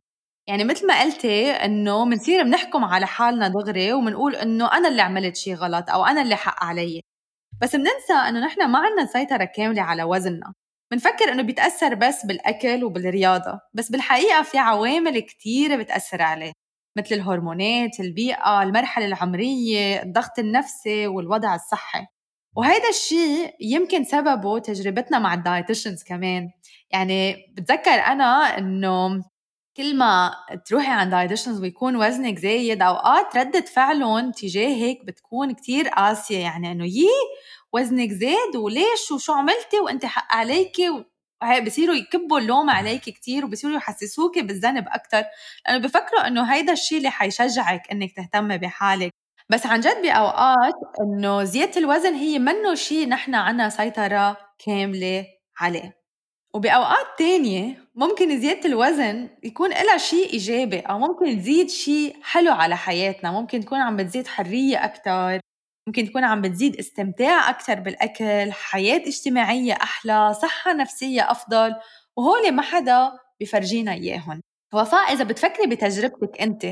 يعني 0.47 0.63
مثل 0.63 0.87
ما 0.87 1.01
قلتي 1.01 1.51
إنه 1.51 2.05
بنصير 2.05 2.43
بنحكم 2.43 2.83
على 2.85 3.07
حالنا 3.07 3.47
دغري 3.47 3.93
وبنقول 3.93 4.35
إنه 4.35 4.73
أنا 4.73 4.87
اللي 4.87 5.01
عملت 5.01 5.35
شيء 5.35 5.55
غلط 5.55 5.89
أو 5.89 6.05
أنا 6.05 6.21
اللي 6.21 6.35
حق 6.35 6.63
علي، 6.63 7.01
بس 7.61 7.75
بننسى 7.75 8.13
إنه 8.29 8.45
نحن 8.47 8.67
ما 8.71 8.79
عندنا 8.79 9.05
سيطرة 9.05 9.45
كاملة 9.45 9.81
على 9.81 10.03
وزننا، 10.03 10.53
بنفكر 10.91 11.33
إنه 11.33 11.43
بيتأثر 11.43 11.95
بس 11.95 12.25
بالأكل 12.25 12.83
وبالرياضة، 12.83 13.59
بس 13.73 13.91
بالحقيقة 13.91 14.43
في 14.43 14.57
عوامل 14.57 15.19
كتيرة 15.19 15.77
بتأثر 15.77 16.21
عليه 16.21 16.53
مثل 16.97 17.15
الهرمونات، 17.15 17.99
البيئة، 17.99 18.63
المرحلة 18.63 19.05
العمرية، 19.05 20.03
الضغط 20.03 20.39
النفسي 20.39 21.07
والوضع 21.07 21.55
الصحي. 21.55 22.07
وهيدا 22.57 22.89
الشيء 22.89 23.55
يمكن 23.61 24.03
سببه 24.03 24.59
تجربتنا 24.59 25.19
مع 25.19 25.33
ال 25.33 25.39
dietitians 25.39 26.03
كمان. 26.03 26.49
يعني 26.91 27.35
بتذكر 27.57 27.91
أنا 27.91 28.57
إنه 28.57 29.23
كل 29.77 29.97
ما 29.97 30.31
تروحي 30.65 30.91
عند 30.91 31.11
dietitians 31.11 31.61
ويكون 31.61 31.95
وزنك 31.95 32.39
زايد 32.39 32.81
أوقات 32.81 33.37
ردة 33.37 33.61
فعلهم 33.61 34.31
تجاه 34.31 34.67
هيك 34.67 35.05
بتكون 35.05 35.53
كتير 35.53 35.87
قاسية. 35.89 36.37
يعني 36.39 36.71
إنه 36.71 36.85
يي 36.85 37.07
وزنك 37.73 38.11
زاد 38.11 38.55
وليش 38.55 39.11
وشو 39.11 39.33
عملتي 39.33 39.79
وأنت 39.83 40.05
حق 40.05 40.33
عليكي؟ 40.35 40.89
وهي 41.41 41.61
بصيروا 41.61 41.95
يكبوا 41.95 42.39
اللوم 42.39 42.69
عليك 42.69 43.01
كتير 43.01 43.45
وبصيروا 43.45 43.75
يحسسوكي 43.77 44.41
بالذنب 44.41 44.85
أكثر 44.87 45.23
لأنه 45.67 45.77
بفكروا 45.87 46.27
إنه 46.27 46.53
هيدا 46.53 46.73
الشيء 46.73 46.97
اللي 46.97 47.09
حيشجعك 47.11 47.91
إنك 47.91 48.11
تهتمي 48.15 48.57
بحالك. 48.57 49.11
بس 49.49 49.65
عن 49.65 49.79
جد 49.79 50.01
بأوقات 50.01 50.73
إنه 51.01 51.43
زيادة 51.43 51.77
الوزن 51.79 52.13
هي 52.13 52.39
منه 52.39 52.75
شيء 52.75 53.07
نحن 53.09 53.35
عنا 53.35 53.69
سيطرة 53.69 54.37
كاملة 54.65 55.25
عليه. 55.59 55.97
وبأوقات 56.53 57.05
تانية 57.17 57.87
ممكن 57.95 58.39
زيادة 58.39 58.69
الوزن 58.69 59.29
يكون 59.43 59.69
لها 59.69 59.97
شيء 59.97 60.33
إيجابي 60.33 60.79
أو 60.79 60.99
ممكن 60.99 61.39
تزيد 61.39 61.69
شيء 61.69 62.17
حلو 62.23 62.51
على 62.51 62.77
حياتنا. 62.77 63.31
ممكن 63.31 63.59
تكون 63.59 63.79
عم 63.79 63.97
بتزيد 63.97 64.27
حرية 64.27 64.85
أكتر 64.85 65.39
ممكن 65.87 66.05
تكون 66.09 66.23
عم 66.23 66.41
بتزيد 66.41 66.75
استمتاع 66.75 67.49
أكثر 67.49 67.79
بالأكل 67.79 68.51
حياة 68.51 68.97
اجتماعية 69.07 69.73
أحلى 69.73 70.33
صحة 70.33 70.73
نفسية 70.73 71.31
أفضل 71.31 71.75
وهول 72.17 72.51
ما 72.51 72.61
حدا 72.61 73.11
بفرجينا 73.41 73.93
إياهم. 73.93 74.41
وفاء 74.73 75.13
إذا 75.13 75.23
بتفكري 75.23 75.67
بتجربتك 75.67 76.41
أنت 76.41 76.65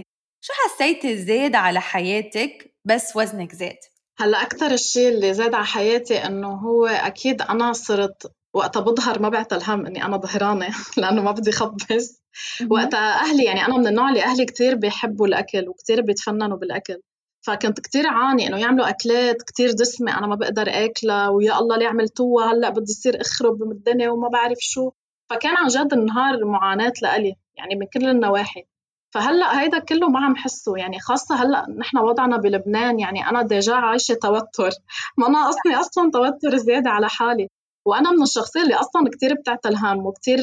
شو 0.45 0.53
حسيتي 0.53 1.17
زاد 1.17 1.55
على 1.55 1.81
حياتك 1.81 2.75
بس 2.85 3.15
وزنك 3.15 3.55
زاد؟ 3.55 3.77
هلأ 4.17 4.41
أكثر 4.41 4.71
الشيء 4.71 5.09
اللي 5.09 5.33
زاد 5.33 5.53
على 5.53 5.65
حياتي 5.65 6.25
إنه 6.25 6.47
هو 6.47 6.85
أكيد 6.85 7.41
أنا 7.41 7.73
صرت 7.73 8.31
وقتها 8.53 8.79
بظهر 8.79 9.21
ما 9.21 9.29
بعتل 9.29 9.59
هم 9.67 9.85
إني 9.85 10.05
أنا 10.05 10.17
ظهرانة 10.17 10.67
لأنه 10.97 11.21
ما 11.21 11.31
بدي 11.31 11.51
خبز 11.51 12.21
وقتها 12.69 13.21
أهلي 13.21 13.43
يعني 13.43 13.65
أنا 13.65 13.77
من 13.77 13.87
النوع 13.87 14.09
اللي 14.09 14.23
أهلي 14.23 14.45
كتير 14.45 14.75
بيحبوا 14.75 15.27
الأكل 15.27 15.69
وكتير 15.69 16.01
بيتفننوا 16.01 16.57
بالأكل. 16.57 17.01
فكنت 17.45 17.79
كتير 17.79 18.07
عاني 18.07 18.47
إنه 18.47 18.57
يعملوا 18.57 18.89
أكلات 18.89 19.41
كتير 19.41 19.71
دسمة 19.71 20.17
أنا 20.17 20.27
ما 20.27 20.35
بقدر 20.35 20.67
آكلها 20.67 21.29
ويا 21.29 21.59
الله 21.59 21.77
ليه 21.77 21.87
عملتوها؟ 21.87 22.51
هلأ 22.51 22.69
بدي 22.69 22.91
يصير 22.91 23.21
أخرب 23.21 23.57
بالدنيا 23.57 24.09
وما 24.09 24.27
بعرف 24.27 24.57
شو. 24.59 24.91
فكان 25.29 25.55
عن 25.57 25.67
جد 25.67 25.93
النهار 25.93 26.45
معاناة 26.45 26.93
لإلي 27.01 27.35
يعني 27.57 27.75
من 27.75 27.85
كل 27.93 28.09
النواحي. 28.09 28.65
فهلأ 29.15 29.61
هيدا 29.61 29.79
كله 29.79 30.07
ما 30.07 30.25
عم 30.25 30.35
حسه. 30.35 30.77
يعني 30.77 30.99
خاصة 30.99 31.35
هلأ 31.35 31.65
نحن 31.79 31.97
وضعنا 31.97 32.37
بلبنان 32.37 32.99
يعني 32.99 33.29
أنا 33.29 33.41
ديجا 33.41 33.75
عايشة 33.75 34.13
توتر. 34.13 34.69
ما 35.17 35.29
ناقصني 35.29 35.75
أصلا 35.75 36.11
توتر 36.11 36.57
زيادة 36.57 36.89
على 36.89 37.09
حالي. 37.09 37.47
وأنا 37.85 38.11
من 38.11 38.23
الشخصية 38.23 38.61
اللي 38.61 38.75
أصلا 38.75 39.09
كتير 39.13 39.33
بتعتل 39.33 39.75
هم 39.75 40.05
وكتير 40.05 40.39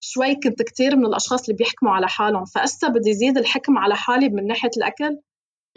شوي 0.00 0.34
كنت 0.34 0.62
كتير 0.62 0.96
من 0.96 1.06
الأشخاص 1.06 1.42
اللي 1.48 1.56
بيحكموا 1.56 1.92
على 1.92 2.08
حالهم. 2.08 2.44
فأسا 2.44 2.88
بدي 2.88 3.14
زيد 3.14 3.38
الحكم 3.38 3.78
على 3.78 3.96
حالي 3.96 4.28
من 4.28 4.46
ناحية 4.46 4.70
الأكل. 4.76 5.18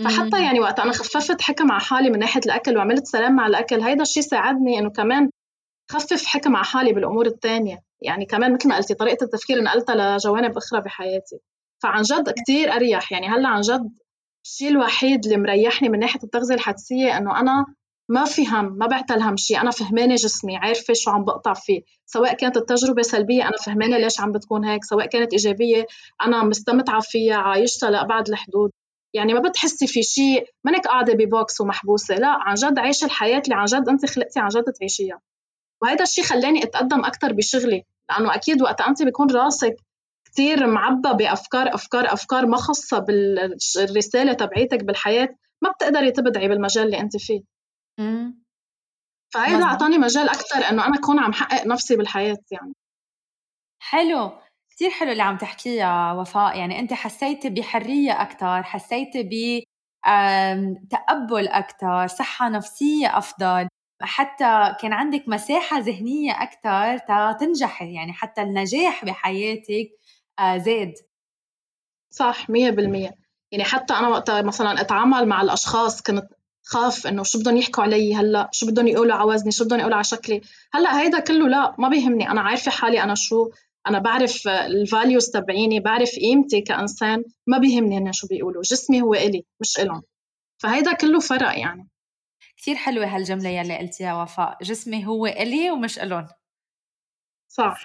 فحتى 0.03 0.43
يعني 0.43 0.59
وقت 0.59 0.79
أنا 0.79 0.91
خففت 0.91 1.41
حكم 1.41 1.71
على 1.71 1.81
حالي 1.81 2.09
من 2.09 2.19
ناحية 2.19 2.41
الأكل 2.45 2.77
وعملت 2.77 3.07
سلام 3.07 3.35
مع 3.35 3.47
الأكل 3.47 3.81
هيدا 3.81 4.01
الشيء 4.01 4.23
ساعدني 4.23 4.79
إنه 4.79 4.89
كمان 4.89 5.29
خفف 5.91 6.25
حكم 6.25 6.55
على 6.55 6.65
حالي 6.65 6.93
بالأمور 6.93 7.25
الثانية 7.25 7.83
يعني 8.01 8.25
كمان 8.25 8.53
مثل 8.53 8.69
ما 8.69 8.75
قلتي 8.75 8.93
طريقة 8.93 9.23
التفكير 9.23 9.63
نقلتها 9.63 10.17
لجوانب 10.17 10.57
أخرى 10.57 10.81
بحياتي. 10.81 11.39
فعن 11.83 12.01
جد 12.01 12.29
كتير 12.29 12.73
أريح. 12.73 13.11
يعني 13.11 13.27
هلأ 13.27 13.49
عن 13.49 13.61
جد 13.61 13.89
الشيء 14.45 14.69
الوحيد 14.69 15.25
اللي 15.25 15.37
مريحني 15.37 15.89
من 15.89 15.99
ناحية 15.99 16.19
التغذية 16.23 16.55
الحدسية 16.55 17.17
إنه 17.17 17.39
أنا 17.39 17.65
ما 18.09 18.25
في 18.25 18.47
هم 18.47 18.77
ما 18.77 18.87
بعتل 18.87 19.21
هم 19.21 19.37
شيء 19.37 19.61
أنا 19.61 19.71
فهمانة 19.71 20.15
جسمي 20.15 20.57
عارفة 20.57 20.93
شو 20.93 21.11
عم 21.11 21.25
بقطع 21.25 21.53
فيه. 21.53 21.81
سواء 22.05 22.33
كانت 22.33 22.57
التجربة 22.57 23.01
سلبية 23.01 23.43
أنا 23.43 23.57
فهمانة 23.65 23.97
ليش 23.97 24.19
عم 24.19 24.31
بتكون 24.31 24.65
هيك. 24.65 24.83
سواء 24.83 25.05
كانت 25.05 25.33
إيجابية 25.33 25.85
أنا 26.21 26.43
مستمتعة 26.43 27.01
فيها 27.01 27.35
عايشتها 27.35 27.89
لأبعد 27.89 28.29
الحدود. 28.29 28.71
يعني 29.13 29.33
ما 29.33 29.39
بتحسي 29.39 29.87
في 29.87 30.03
شيء 30.03 30.49
منك 30.65 30.87
قاعدة 30.87 31.13
ببوكس 31.13 31.61
ومحبوسة. 31.61 32.15
لأ 32.15 32.37
عن 32.41 32.53
جد 32.53 32.79
عايشة 32.79 33.05
الحياة 33.05 33.41
اللي 33.45 33.55
عن 33.55 33.65
جد 33.65 33.89
أنت 33.89 34.05
خلقتي 34.05 34.39
عن 34.39 34.47
جد 34.47 34.63
تعيشيها. 34.63 35.19
وهذا 35.81 36.03
الشيء 36.03 36.23
خلاني 36.23 36.63
أتقدم 36.63 37.05
أكثر 37.05 37.33
بشغلي. 37.33 37.83
لأنه 38.09 38.35
أكيد 38.35 38.61
وقت 38.61 38.81
أنت 38.81 39.03
بيكون 39.03 39.31
راسك 39.31 39.75
كثير 40.37 40.67
معبى 40.67 41.13
بأفكار 41.13 41.75
أفكار 41.75 42.13
أفكار 42.13 42.45
ما 42.45 42.57
خاصة 42.57 42.99
بالرسالة 42.99 44.33
تبعيتك 44.33 44.83
بالحياة 44.83 45.29
ما 45.61 45.71
بتقدري 45.71 46.11
تبدعي 46.11 46.47
بالمجال 46.47 46.85
اللي 46.85 46.99
أنت 46.99 47.17
فيه. 47.17 47.41
فهيدا 49.33 49.63
أعطاني 49.63 49.97
مجال 49.97 50.29
أكثر 50.29 50.57
إنه 50.69 50.85
أنا 50.85 50.95
أكون 50.95 51.19
عم 51.19 51.33
حقق 51.33 51.67
نفسي 51.67 51.95
بالحياة 51.95 52.37
يعني. 52.51 52.73
حلو. 53.79 54.31
كتير 54.69 54.89
حلو 54.89 55.11
اللي 55.11 55.23
عم 55.23 55.37
تحكيه 55.37 55.81
يا 55.81 56.11
وفاء. 56.11 56.57
يعني 56.57 56.79
أنت 56.79 56.93
حسيتي 56.93 57.49
بحرية 57.49 58.21
أكثر 58.21 58.63
حسيتي 58.63 59.23
ب 59.23 59.63
تقبل 60.89 61.47
أكثر 61.47 62.07
صحة 62.07 62.49
نفسية 62.49 63.17
أفضل. 63.17 63.67
حتى 64.01 64.75
كان 64.81 64.93
عندك 64.93 65.23
مساحة 65.27 65.79
ذهنية 65.79 66.31
أكثر 66.31 66.97
تنجحي. 67.39 67.93
يعني 67.93 68.13
حتى 68.13 68.41
النجاح 68.41 69.05
بحياتك 69.05 69.89
زاد. 70.57 70.93
صح 72.09 72.49
مية 72.49 72.69
بالمية. 72.69 73.11
يعني 73.51 73.63
حتى 73.63 73.93
أنا 73.93 74.07
وقتها 74.07 74.41
مثلا 74.41 74.81
أتعامل 74.81 75.25
مع 75.27 75.41
الأشخاص 75.41 76.01
كنت 76.01 76.27
خاف 76.63 77.07
إنه 77.07 77.23
شو 77.23 77.39
بدهم 77.39 77.57
يحكوا 77.57 77.83
علي 77.83 78.15
هلأ 78.15 78.49
شو 78.51 78.67
بدهم 78.67 78.87
يقولوا 78.87 79.15
على 79.15 79.23
وزني 79.23 79.51
شو 79.51 79.65
بدهم 79.65 79.79
يقولوا 79.79 79.95
على 79.95 80.03
شكلي. 80.03 80.41
هلأ 80.73 81.01
هيدا 81.01 81.19
كله 81.19 81.47
لا 81.47 81.75
ما 81.79 81.89
بيهمني. 81.89 82.29
أنا 82.31 82.41
عارفة 82.41 82.71
حالي 82.71 83.03
أنا 83.03 83.15
شو 83.15 83.49
أنا 83.87 83.99
بعرف 83.99 84.47
الفاليوز 84.47 85.29
تبعيني 85.29 85.79
بعرف 85.79 86.09
قيمتي 86.21 86.61
كإنسان 86.61 87.23
ما 87.47 87.57
بيهمني 87.57 87.97
هن 87.97 88.11
شو 88.13 88.27
بيقولوا 88.27 88.61
جسمي 88.61 89.01
هو 89.01 89.13
إلي 89.13 89.45
مش 89.61 89.79
إلهم. 89.79 90.01
فهيدا 90.57 90.93
كله 90.93 91.19
فرق 91.19 91.59
يعني. 91.59 91.89
كثير 92.57 92.75
حلوة 92.75 93.05
هالجملة 93.05 93.49
يلي 93.49 93.77
قلتيها 93.77 94.23
وفاء. 94.23 94.57
جسمي 94.61 95.05
هو 95.05 95.25
إلي 95.25 95.71
ومش 95.71 95.99
إلهم. 95.99 96.27
صح. 97.49 97.83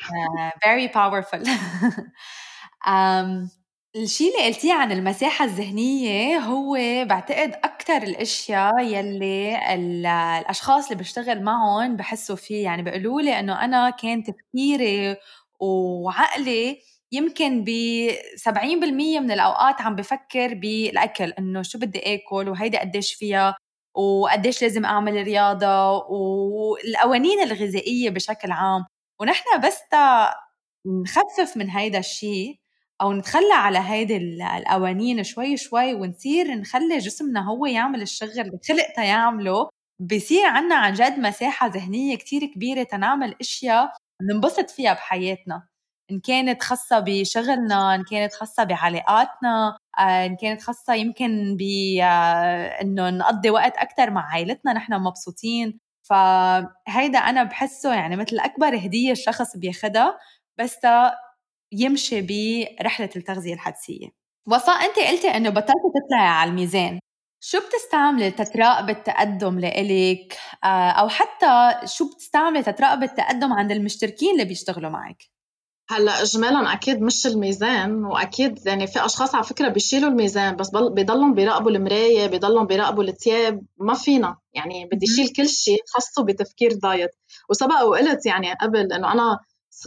Powerful. 0.93 1.43
um, 2.87 3.49
الشيء 3.97 4.33
اللي 4.37 4.47
قلتيه 4.55 4.75
عن 4.75 4.93
المساحة 4.93 5.45
الذهنية 5.45 6.39
هو 6.39 6.77
بعتقد 7.07 7.53
أكثر 7.65 7.97
الأشياء 8.03 8.81
يلي 8.85 9.59
الأشخاص 9.75 10.91
اللي 10.91 11.03
بشتغل 11.03 11.43
معهم 11.43 11.97
بحسوا 11.97 12.37
فيه. 12.37 12.65
يعني 12.65 12.83
بيقولوا 12.83 13.21
لي 13.23 13.39
إنه 13.41 13.65
أنا 13.65 13.91
كان 13.91 14.23
تفكيري 14.25 15.17
وعقلي 15.61 16.81
يمكن 17.13 17.65
ب 17.65 17.71
70% 18.37 19.21
من 19.21 19.31
الأوقات 19.33 19.81
عم 19.83 19.97
بفكر 19.97 20.55
بالأكل 20.55 21.31
إنه 21.33 21.63
شو 21.63 21.79
بدي 21.79 22.15
آكل 22.15 22.49
وهيدي 22.49 22.79
قديش 22.79 23.15
فيها 23.15 23.57
وقديش 23.95 24.63
لازم 24.63 24.85
أعمل 24.85 25.13
رياضة 25.23 25.93
والقوانين 25.99 27.41
الغذائية 27.43 28.11
بشكل 28.11 28.51
عام. 28.53 28.85
ونحن 29.23 29.61
بس 29.65 29.81
نخفف 30.87 31.57
من 31.57 31.71
هيدا 31.71 31.99
الشيء 31.99 32.61
أو 33.03 33.13
نتخلى 33.13 33.55
على 33.55 33.79
هيدي 33.79 34.17
القوانين 34.57 35.25
شوي 35.25 35.57
شوي 35.57 35.95
ونصير 35.95 36.55
نخلي 36.55 36.99
جسمنا 36.99 37.49
هو 37.49 37.67
يعمل 37.67 38.03
الشغل 38.03 38.31
اللي 38.41 38.59
خلق 38.69 38.99
يعمله. 38.99 39.69
بصير 40.01 40.47
عنا 40.47 40.75
عن 40.75 40.93
جد 40.93 41.19
مساحة 41.19 41.67
ذهنية 41.67 42.17
كتير 42.17 42.47
كبيرة 42.47 42.83
تنعمل 42.83 43.35
أشياء 43.41 43.93
ننبسط 44.23 44.71
فيها 44.71 44.93
بحياتنا. 44.93 45.69
إن 46.11 46.21
كانت 46.21 46.63
خاصة 46.63 47.01
بشغلنا 47.01 47.95
إن 47.95 48.05
كانت 48.05 48.35
خاصة 48.35 48.65
بعلاقاتنا 48.65 49.79
آه، 49.99 50.27
إن 50.27 50.37
كانت 50.37 50.63
خاصة 50.63 50.95
يمكن 50.95 51.57
ب 51.61 51.63
آه، 52.03 52.83
إنه 52.83 53.11
نقضي 53.11 53.51
وقت 53.51 53.77
أكتر 53.77 54.11
مع 54.11 54.33
عائلتنا 54.33 54.73
نحن 54.73 54.95
مبسوطين. 54.95 55.81
فهيدا 56.03 57.19
أنا 57.19 57.45
بحسه 57.45 57.95
يعني 57.95 58.17
مثل 58.17 58.39
أكبر 58.39 58.77
هدية 58.77 59.13
الشخص 59.13 59.57
بياخدها 59.57 60.19
بس 60.59 60.79
يمشي 61.73 62.21
برحلة 62.23 63.11
التغذية 63.17 63.55
الحدسية. 63.55 64.09
وفاء 64.49 64.85
أنت 64.87 64.99
قلتي 64.99 65.29
إنه 65.29 65.51
بطلتي 65.51 65.73
تطلعي 65.95 66.29
على 66.29 66.51
الميزان. 66.51 66.99
شو 67.45 67.59
بتستعملي 67.61 68.31
تتراقبي 68.31 68.93
التقدم 68.93 69.59
لإلك؟ 69.59 70.39
آه، 70.65 70.91
أو 70.91 71.09
حتى 71.09 71.73
شو 71.87 72.15
بتستعملي 72.15 72.63
تتراقبي 72.63 73.05
التقدم 73.05 73.53
عند 73.53 73.73
المشتركين 73.73 74.33
اللي 74.33 74.45
بيشتغلوا 74.45 74.91
معك؟ 74.91 75.32
هلأ 75.93 76.23
اجمالا 76.23 76.73
أكيد 76.73 77.03
مش 77.03 77.27
الميزان 77.27 78.05
وأكيد 78.05 78.67
يعني 78.67 78.87
في 78.87 79.05
أشخاص 79.05 79.35
على 79.35 79.45
فكرة 79.45 79.69
بيشيلوا 79.69 80.11
الميزان 80.11 80.57
بس 80.57 80.71
بيضلهم 80.71 81.35
بيراقبوا 81.35 81.71
المراية 81.71 82.27
بيضلهم 82.27 82.67
بيراقبوا 82.67 83.05
الثياب 83.05 83.63
ما 83.79 83.95
فينا. 83.95 84.37
يعني 84.55 84.89
بدي 84.93 85.07
شيل 85.07 85.29
كل 85.29 85.49
شيء 85.49 85.79
خاصه 85.89 86.25
بتفكير 86.25 86.73
دايت. 86.73 87.11
وسبق 87.51 87.83
وقلت 87.83 88.27
يعني 88.27 88.53
قبل 88.61 88.93
إنه 88.93 89.13
أنا 89.13 89.39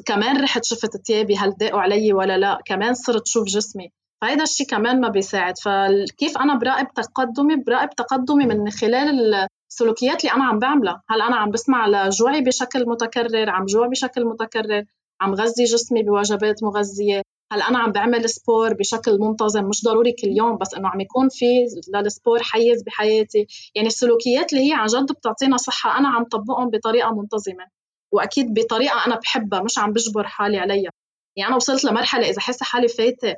كمان 0.05 0.41
رحت 0.43 0.65
شفت 0.65 1.07
ثيابي 1.07 1.37
هل 1.37 1.53
ضاقوا 1.59 1.79
علي 1.81 2.13
ولا 2.13 2.37
لا 2.37 2.59
كمان 2.65 2.93
صرت 2.93 3.27
شوف 3.27 3.45
جسمي. 3.47 3.91
فهذا 4.21 4.43
الشيء 4.43 4.67
كمان 4.67 5.01
ما 5.01 5.09
بيساعد. 5.09 5.53
فكيف 5.57 6.37
أنا 6.37 6.55
براقب 6.55 6.87
تقدمي؟ 6.95 7.55
براقب 7.55 7.89
تقدمي 7.89 8.45
من 8.45 8.69
خلال 8.69 9.47
السلوكيات 9.71 10.25
اللي 10.25 10.35
أنا 10.35 10.45
عم 10.45 10.59
بعملها. 10.59 11.03
هل 11.09 11.21
أنا 11.21 11.35
عم 11.35 11.51
بسمع 11.51 11.87
لجوعي 11.87 12.41
بشكل 12.41 12.89
متكرر 12.89 13.49
عم 13.49 13.65
جوع 13.65 13.87
بشكل 13.87 14.25
متكرر. 14.25 14.83
عم 15.21 15.33
غذي 15.33 15.63
جسمي 15.63 16.03
بوجبات 16.03 16.63
مغذية. 16.63 17.21
هل 17.51 17.61
أنا 17.61 17.79
عم 17.79 17.91
بعمل 17.91 18.29
sport 18.29 18.73
بشكل 18.73 19.19
منتظم 19.19 19.65
مش 19.65 19.83
ضروري 19.83 20.11
كل 20.11 20.27
يوم 20.27 20.57
بس 20.57 20.73
إنه 20.73 20.89
عم 20.89 20.99
يكون 21.01 21.29
في 21.29 21.45
لل 21.93 22.08
sport 22.08 22.43
حيز 22.43 22.83
بحياتي. 22.83 23.47
يعني 23.75 23.87
السلوكيات 23.87 24.53
اللي 24.53 24.69
هي 24.69 24.73
عن 24.73 24.85
جد 24.85 25.11
بتعطينا 25.11 25.57
صحة 25.57 25.97
أنا 25.97 26.07
عم 26.09 26.23
طبقهم 26.23 26.69
بطريقة 26.69 27.15
منتظمة. 27.15 27.67
وأكيد 28.11 28.53
بطريقة 28.53 29.05
أنا 29.05 29.15
بحبها 29.19 29.61
مش 29.61 29.77
عم 29.77 29.93
بجبر 29.93 30.27
حالي 30.27 30.57
عليها. 30.57 30.91
يعني 31.37 31.47
أنا 31.49 31.55
وصلت 31.55 31.83
لمرحلة 31.85 32.29
إذا 32.29 32.39
حاسة 32.41 32.65
حالي 32.65 32.87
فايتة 32.87 33.35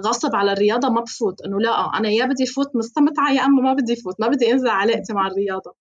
غصب 0.00 0.34
على 0.36 0.52
الرياضة 0.52 0.88
ما 0.88 1.00
بفوت. 1.00 1.42
إنه 1.46 1.60
لا 1.60 1.96
أنا 1.98 2.08
يا 2.08 2.24
بدي 2.24 2.46
فوت 2.46 2.76
مستمتعه 2.76 3.32
يا 3.32 3.44
أما 3.44 3.62
ما 3.62 3.72
بدي 3.74 3.96
فوت 3.96 4.20
ما 4.20 4.28
بدي 4.28 4.52
أنزل 4.52 4.68
علاقتي 4.68 5.12
مع 5.12 5.26
الرياضة. 5.26 5.74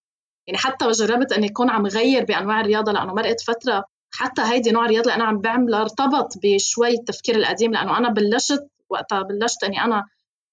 يعني 0.47 0.57
حتى 0.57 0.91
جربت 0.91 1.33
إني 1.33 1.47
أكون 1.47 1.69
عم 1.69 1.88
غير 1.88 2.25
بأنواع 2.25 2.62
الرياضة 2.62 2.91
لأنه 2.91 3.13
مرقت 3.13 3.41
فترة 3.41 3.85
حتى 4.11 4.41
هيدي 4.41 4.71
نوع 4.71 4.85
الرياضة 4.85 5.03
اللي 5.03 5.15
أنا 5.15 5.23
عم 5.23 5.37
بعملها 5.41 5.81
ارتبط 5.81 6.33
بشوي 6.43 6.89
التفكير 6.89 7.35
القديم 7.35 7.71
لأنه 7.71 7.97
أنا 7.97 8.09
بلشت 8.09 8.67
وقتها 8.89 9.21
بلشت 9.21 9.63
إني 9.63 9.81
أنا 9.83 10.03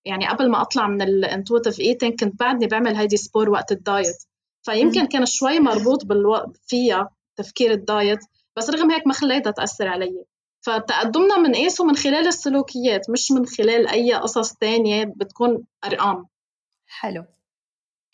يعني 0.04 0.28
قبل 0.28 0.50
ما 0.50 0.62
أطلع 0.62 0.86
من 0.86 1.02
ال 1.02 1.10
intuitive 1.10 1.80
eating 1.80 2.20
كنت 2.20 2.40
بعدني 2.40 2.66
بعمل 2.66 2.96
هيدي 2.96 3.16
sport 3.16 3.50
وقت 3.50 3.72
ال 3.72 3.79
diet. 3.79 4.16
فيمكن 4.62 5.06
كان 5.06 5.26
شوي 5.26 5.60
مربوط 5.60 6.04
بالوقت 6.04 6.56
فيها 6.66 7.10
تفكير 7.36 7.72
ال 7.72 7.81
diet 7.81 8.18
بس 8.56 8.70
رغم 8.70 8.90
هيك 8.90 9.06
ما 9.06 9.12
خليتها 9.12 9.50
تأثر 9.50 9.88
علي. 9.88 10.24
فتقدمنا 10.60 11.36
بنقيسه 11.36 11.84
من 11.84 11.96
خلال 11.96 12.26
السلوكيات 12.26 13.10
مش 13.10 13.32
من 13.32 13.46
خلال 13.46 13.88
أي 13.88 14.14
قصص 14.14 14.52
تانية 14.54 15.04
بتكون 15.16 15.64
أرقام. 15.84 16.26
حلو. 16.86 17.24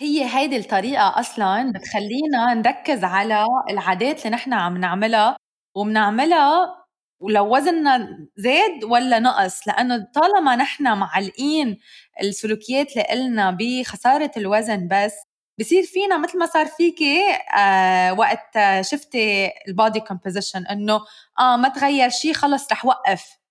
هي 0.03 0.25
هيدي 0.37 0.57
الطريقة 0.57 1.21
أصلا 1.21 1.73
بتخلينا 1.73 2.55
نركز 2.55 3.05
على 3.05 3.47
العادات 3.71 4.19
اللي 4.27 4.31
نحن 4.37 4.53
عم 4.53 4.77
نعملها 4.79 5.37
وبنعملها 5.77 6.77
ولو 7.21 7.57
وزننا 7.57 8.09
زاد 8.37 8.85
ولا 8.85 9.19
نقص. 9.19 9.69
لأنه 9.69 10.07
طالما 10.15 10.57
نحن 10.57 10.85
معلقين 10.99 11.79
السلوكيات 12.23 12.93
اللي 12.93 13.05
قلنا 13.05 13.51
بخسارة 13.61 14.31
الوزن 14.37 14.89
بس 14.91 15.15
بصير 15.61 15.83
فينا 15.83 16.19
مثل 16.19 16.39
ما 16.39 16.47
صار 16.47 16.67
فيكي 16.67 17.21
آه 17.59 18.13
وقت 18.13 18.59
شفتي 18.81 19.51
ال 19.69 19.75
body 19.75 20.01
composition 20.01 20.67
إنه 20.67 21.01
آه 21.41 21.57
ما 21.57 21.69
تغير 21.69 22.09
شيء 22.11 22.33
خلص 22.35 22.73
رح 22.73 22.85
وقف. 22.87 23.42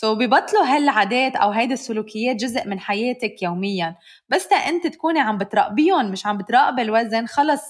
so 0.00 0.14
so 0.14 0.18
ببطلوا 0.18 0.64
هالعادات 0.64 1.36
أو 1.36 1.50
هيدي 1.50 1.74
السلوكيات 1.74 2.36
جزء 2.36 2.68
من 2.68 2.80
حياتك 2.80 3.42
يوميا. 3.42 3.96
بس 4.28 4.48
تا 4.48 4.56
أنت 4.56 4.86
تكوني 4.86 5.20
عم 5.20 5.38
بتراقبيهم 5.38 6.10
مش 6.12 6.26
عم 6.26 6.38
بتراقبي 6.38 6.82
الوزن 6.82 7.26
خلص 7.26 7.62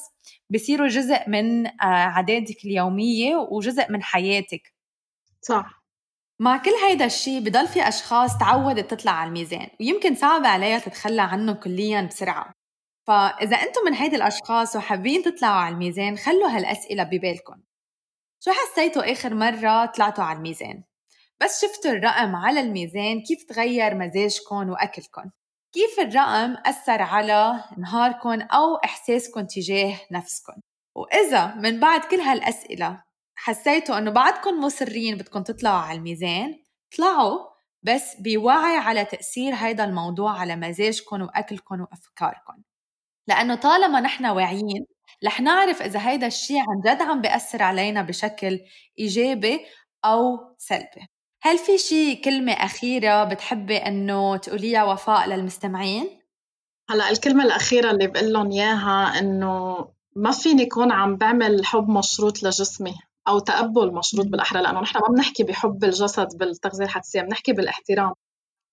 بصيروا 0.50 0.88
جزء 0.88 1.28
من 1.28 1.66
آه 1.66 1.72
عاداتك 1.80 2.64
اليومية 2.64 3.36
وجزء 3.36 3.92
من 3.92 4.02
حياتك. 4.02 4.74
صح. 5.42 5.82
مع 6.40 6.56
كل 6.58 6.70
هيدا 6.88 7.04
الشيء 7.04 7.40
بضل 7.40 7.68
في 7.68 7.88
أشخاص 7.88 8.38
تعودت 8.38 8.90
تطلع 8.90 9.12
على 9.12 9.28
الميزان 9.28 9.68
ويمكن 9.80 10.14
صعب 10.14 10.46
عليها 10.46 10.78
تتخلى 10.78 11.22
عنه 11.22 11.52
كليا 11.52 12.02
بسرعة. 12.02 12.52
فإذا 13.06 13.56
أنتم 13.56 13.80
من 13.86 13.94
هيدي 13.94 14.16
الأشخاص 14.16 14.76
وحابين 14.76 15.22
تطلعوا 15.22 15.60
على 15.60 15.74
الميزان 15.74 16.16
خلوا 16.16 16.48
هالأسئلة 16.48 17.02
ببالكم. 17.04 17.56
شو 18.44 18.50
حسيتوا 18.50 19.12
آخر 19.12 19.34
مرة 19.34 19.86
طلعتوا 19.86 20.24
على 20.24 20.36
الميزان؟ 20.36 20.82
بس 21.42 21.64
شفتوا 21.64 21.90
الرقم 21.90 22.37
على 22.37 22.61
الميزان 22.61 23.22
كيف 23.22 23.44
تغير 23.48 23.94
مزاجكم 23.94 24.70
وأكلكم 24.70 25.31
كيف 25.72 26.01
الرقم 26.01 26.57
أثر 26.66 27.03
على 27.03 27.64
نهاركم 27.79 28.40
أو 28.40 28.77
إحساسكم 28.85 29.40
تجاه 29.40 30.01
نفسكم 30.12 30.55
وإذا 30.94 31.55
من 31.55 31.81
بعد 31.81 32.01
كل 32.01 32.20
هالأسئلة 32.20 33.03
حسيتوا 33.35 33.98
إنه 33.98 34.11
بعدكم 34.11 34.61
مصرين 34.64 35.16
بدكم 35.16 35.42
تطلعوا 35.42 35.79
على 35.79 35.98
الميزان 35.98 36.55
طلعوا 36.96 37.38
بس 37.83 38.16
بوعي 38.20 38.77
على 38.77 39.05
تأثير 39.05 39.55
هيدا 39.55 39.85
الموضوع 39.85 40.40
على 40.40 40.57
مزاجكم 40.57 41.22
وأكلكم 41.22 41.81
وأفكاركم 41.81 42.62
لأنه 43.29 43.55
طالما 43.55 44.01
نحن 44.01 44.27
واعيين 44.27 44.87
رح 45.27 45.40
نعرف 45.40 45.83
إذا 45.83 46.09
هيدا 46.09 46.27
الشيء 46.27 46.61
عن 46.61 46.81
جد 46.87 47.03
عم 47.03 47.20
بيأثر 47.20 47.62
علينا 47.62 48.03
بشكل 48.03 48.61
إيجابي 48.98 49.66
أو 50.05 50.38
سلبي. 50.59 51.09
هل 51.42 51.59
في 51.59 51.79
شيء 51.79 52.24
كلمة 52.24 52.53
أخيرة 52.53 53.24
بتحبي 53.24 53.77
إنه 53.77 54.37
تقوليها 54.37 54.85
وفاء 54.85 55.29
للمستمعين؟ 55.29 56.09
هلأ 56.90 57.11
الكلمة 57.11 57.44
الأخيرة 57.44 57.90
اللي 57.90 58.07
بقول 58.07 58.33
لهم 58.33 58.51
إياها 58.51 59.18
إنه 59.18 59.77
ما 60.16 60.31
فيني 60.31 60.66
أكون 60.66 60.92
عم 60.92 61.16
بعمل 61.16 61.66
حب 61.66 61.88
مشروط 61.88 62.42
لجسمي 62.42 62.94
أو 63.29 63.38
تقبل 63.38 63.94
مشروط 63.94 64.27
بالاحرى 64.27 64.62
لأنه 64.62 64.81
نحن 64.81 64.98
ما 64.98 65.14
بنحكي 65.14 65.42
بحب 65.42 65.85
الجسد 65.85 66.29
بالتغذية 66.38 66.85
الحدسية 66.85 67.20
بنحكي 67.20 67.53
بالاحترام 67.53 68.12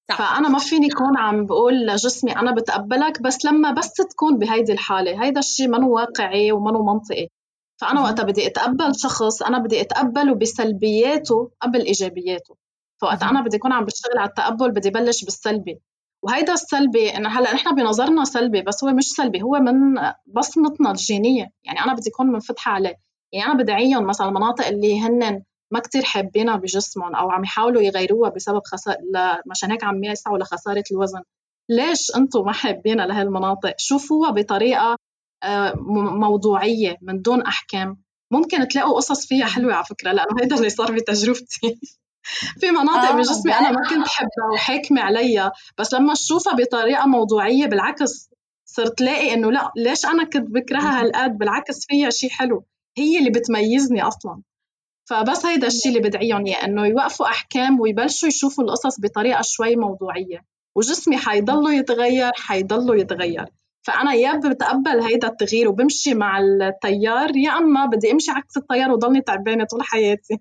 صح. 0.10 0.18
فأنا 0.18 0.50
ما 0.50 0.60
فيني 0.60 0.88
اكون 0.88 1.18
عم 1.18 1.46
بقول 1.46 1.74
لجسمي 1.86 2.36
أنا 2.36 2.52
بتقبلك 2.52 3.22
بس 3.22 3.46
لما 3.46 3.72
بس 3.72 3.94
تكون 3.94 4.38
بهيدي 4.38 4.72
الحالة 4.72 5.24
هيدا 5.24 5.40
الشيء 5.40 5.68
منو 5.68 5.96
واقعي 5.96 6.52
ومنو 6.52 6.84
منطقي 6.84 7.28
فأنا 7.82 8.02
وقتها 8.02 8.24
بدي 8.24 8.48
أتقبل 8.48 8.96
شخص 8.96 9.42
أنا 9.42 9.60
بدي 9.60 9.82
أتقبله 9.82 10.36
بسلبياته 10.36 11.52
قبل 11.62 11.82
إيجابياته. 11.86 12.56
فوقت 13.02 13.24
أنا 13.24 13.42
بدي 13.42 13.58
أكون 13.58 13.72
عم 13.74 13.86
بشتغل 13.86 14.18
على 14.18 14.30
التقبل 14.30 14.72
بدي 14.72 14.90
بلش 14.90 15.24
بالسلبي. 15.24 15.80
وهيدا 16.24 16.54
السلبي 16.54 17.10
انه 17.10 17.30
هلأ 17.30 17.54
نحن 17.54 17.76
بنظرنا 17.76 18.24
سلبي 18.24 18.62
بس 18.62 18.84
هو 18.84 18.92
مش 18.92 19.04
سلبي 19.12 19.42
هو 19.42 19.52
من 19.52 20.02
بصمتنا 20.28 20.92
الجينية. 20.92 21.52
يعني 21.64 21.80
أنا 21.80 21.94
بدي 21.94 22.10
أكون 22.10 22.28
منفتحة 22.28 22.72
عليه. 22.72 22.96
يعني 23.34 23.52
أنا 23.52 23.64
بدعيهم 23.64 24.06
مثلا 24.08 24.28
المناطق 24.28 24.68
اللي 24.68 25.02
هن 25.02 25.44
ما 25.72 25.80
كتير 25.80 26.04
حابينها 26.04 26.56
بجسمهم 26.56 27.16
أو 27.16 27.32
عم 27.32 27.44
يحاولوا 27.44 27.82
يغيروها 27.82 28.30
بسبب 28.30 28.62
خسارة 28.66 28.98
مشان 29.52 29.72
هيك 29.72 29.84
عم 29.84 30.04
يسعوا 30.04 30.38
لخسارة 30.38 30.84
الوزن. 30.92 31.22
ليش 31.70 32.16
أنتم 32.16 32.46
ما 32.46 32.52
حابينها 32.52 33.06
لهالمناطق؟ 33.06 33.74
شوفوها 33.78 34.32
بطريقة 34.32 34.98
آه، 35.46 35.74
موضوعية 36.20 36.98
من 37.02 37.22
دون 37.22 37.42
أحكام. 37.42 37.98
ممكن 38.32 38.68
تلاقوا 38.68 38.96
قصص 38.96 39.28
فيها 39.28 39.46
حلوة 39.46 39.74
على 39.74 39.86
فكرة 39.86 40.12
لأنه 40.12 40.42
هيدا 40.42 40.56
اللي 40.56 40.70
صار 40.70 40.92
بتجربتي. 40.92 41.80
في 42.60 42.72
مناطق 42.72 43.10
آه 43.10 43.16
بجسمي 43.16 43.54
أنا 43.54 43.72
ما 43.72 43.90
كنت 43.90 44.08
حبها 44.08 44.54
وحاكمة 44.54 45.02
عليها 45.02 45.52
بس 45.78 45.94
لما 45.94 46.14
أشوفها 46.14 46.54
بطريقة 46.56 47.06
موضوعية 47.08 47.66
بالعكس 47.66 48.30
صرت 48.66 49.02
لاقي 49.02 49.34
إنه 49.34 49.52
لا 49.52 49.72
ليش 49.78 50.06
أنا 50.06 50.24
كنت 50.24 50.52
بكرهها 50.52 51.02
هالقد؟ 51.02 51.38
بالعكس 51.38 51.86
فيها 51.88 52.10
شيء 52.10 52.30
حلو. 52.30 52.66
هي 52.98 53.20
اللي 53.20 53.30
بتميزني 53.30 54.02
أصلا. 54.04 54.42
فبس 55.10 55.46
هيدا 55.46 55.68
الشيء 55.68 55.98
اللي 55.98 56.10
بدعيهم 56.10 56.46
اياه 56.46 56.66
إنه 56.66 56.86
يوقفوا 56.86 57.26
أحكام 57.26 57.80
ويبلشوا 57.80 58.28
يشوفوا 58.28 58.64
القصص 58.64 59.00
بطريقة 59.00 59.42
شوي 59.44 59.76
موضوعية. 59.76 60.46
وجسمي 60.76 61.18
حيضله 61.18 61.74
يتغير 61.74 62.32
حيضله 62.36 62.96
يتغير. 63.00 63.46
فأنا 63.86 64.14
يا 64.14 64.34
بتقبل 64.34 65.00
هيدا 65.02 65.28
التغيير 65.28 65.70
وبمشي 65.70 66.14
مع 66.14 66.40
التيار 66.40 67.38
يا 67.38 67.52
أما 67.52 67.86
بدي 67.86 68.12
أمشي 68.12 68.32
عكس 68.32 68.58
التيار 68.58 68.92
وضلني 68.92 69.22
تعبانة 69.22 69.66
طول 69.66 69.84
حياتي. 69.84 70.40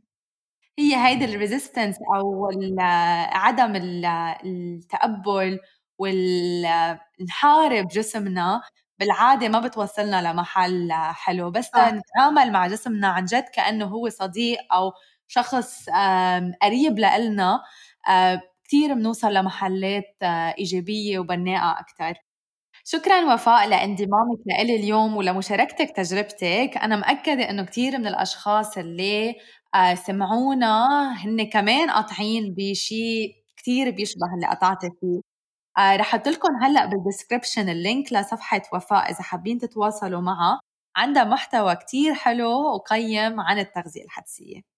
هي 0.79 1.07
هيدا 1.07 1.25
الريزيستنس 1.25 1.97
أو 2.17 2.51
عدم 3.33 3.73
التقبل 4.45 5.59
والنحارب 5.99 7.89
جسمنا 7.89 8.63
بالعادة 8.99 9.49
ما 9.49 9.61
بتوصلنا 9.61 10.33
لمحل 10.33 10.93
حلو. 10.93 11.51
بس 11.51 11.75
آه. 11.75 11.91
نتعامل 11.91 12.53
مع 12.53 12.67
جسمنا 12.67 13.09
عن 13.09 13.25
جد 13.25 13.45
كأنه 13.55 13.85
هو 13.85 14.09
صديق 14.09 14.59
أو 14.73 14.93
شخص 15.29 15.87
قريب 16.63 16.99
لإلنا 16.99 17.61
كتير 18.65 18.95
بنوصل 18.95 19.35
لمحلات 19.35 20.17
إيجابية 20.59 21.19
وبناءة 21.19 21.81
أكتر. 21.81 22.24
شكرا 22.87 23.35
وفاء 23.35 23.69
لانضمامك 23.69 24.39
لإلي 24.47 24.77
اليوم 24.77 25.17
ولمشاركتك 25.17 25.91
تجربتك. 25.97 26.71
أنا 26.83 26.97
مأكدة 26.97 27.51
إنه 27.51 27.65
كتير 27.65 27.99
من 27.99 28.07
الأشخاص 28.07 28.79
اللي 28.79 29.35
سمعونا 29.95 31.13
هن 31.13 31.51
كمان 31.51 31.91
قاطعين 31.91 32.55
بشيء 32.59 33.35
كتير 33.57 33.91
بيشبه 33.91 34.27
اللي 34.35 34.47
قطعتي 34.47 34.91
فيه. 35.01 35.21
آه 35.79 35.97
رح 35.97 36.15
أحط 36.15 36.29
لكم 36.29 36.49
هلأ 36.63 36.87
بال 36.87 36.99
description 36.99 37.69
ال 37.69 37.78
link 37.78 38.13
لصفحة 38.13 38.63
وفاء 38.75 39.11
إذا 39.11 39.23
حابين 39.23 39.59
تتواصلوا 39.59 40.21
معها. 40.21 40.61
عندها 40.97 41.25
محتوى 41.25 41.77
كتير 41.77 42.15
حلو 42.15 42.51
وقيم 42.75 43.41
عن 43.41 43.59
التغذية 43.59 44.05
الحدسية. 44.05 44.74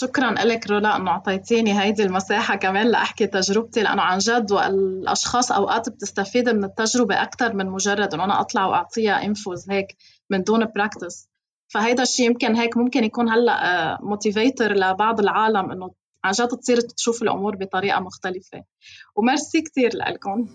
شكرا 0.00 0.30
لك 0.30 0.70
رولا 0.70 0.96
إنه 0.96 1.10
أعطيتيني 1.10 1.80
هيدي 1.80 2.02
المساحة 2.02 2.56
كمان 2.56 2.86
لأحكي 2.86 3.26
تجربتي 3.26 3.82
لأنه 3.82 4.02
عن 4.02 4.18
جد 4.18 4.52
الاشخاص 4.52 5.52
أوقات 5.52 5.88
بتستفيد 5.88 6.48
من 6.48 6.64
التجربة 6.64 7.22
أكثر 7.22 7.54
من 7.54 7.66
مجرد 7.66 8.14
إنه 8.14 8.24
أنا 8.24 8.40
أطلع 8.40 8.66
وأعطيها 8.66 9.24
infos 9.24 9.70
هيك 9.70 9.96
من 10.30 10.42
دون 10.42 10.64
practice 10.64 11.28
فهيدا 11.68 12.02
الشيء 12.02 12.26
يمكن 12.26 12.56
هيك 12.56 12.76
ممكن 12.76 13.04
يكون 13.04 13.28
هلأ 13.28 13.98
motivator 14.02 14.70
آه، 14.72 14.74
لبعض 14.74 15.20
العالم 15.20 15.70
إنه 15.70 15.90
عن 16.24 16.32
جد 16.32 16.48
تصير 16.48 16.80
تشوف 16.80 17.22
الأمور 17.22 17.56
بطريقة 17.56 18.00
مختلفة. 18.00 18.64
وميرسي 19.16 19.60
كثير 19.60 19.90
لكم 19.96 20.46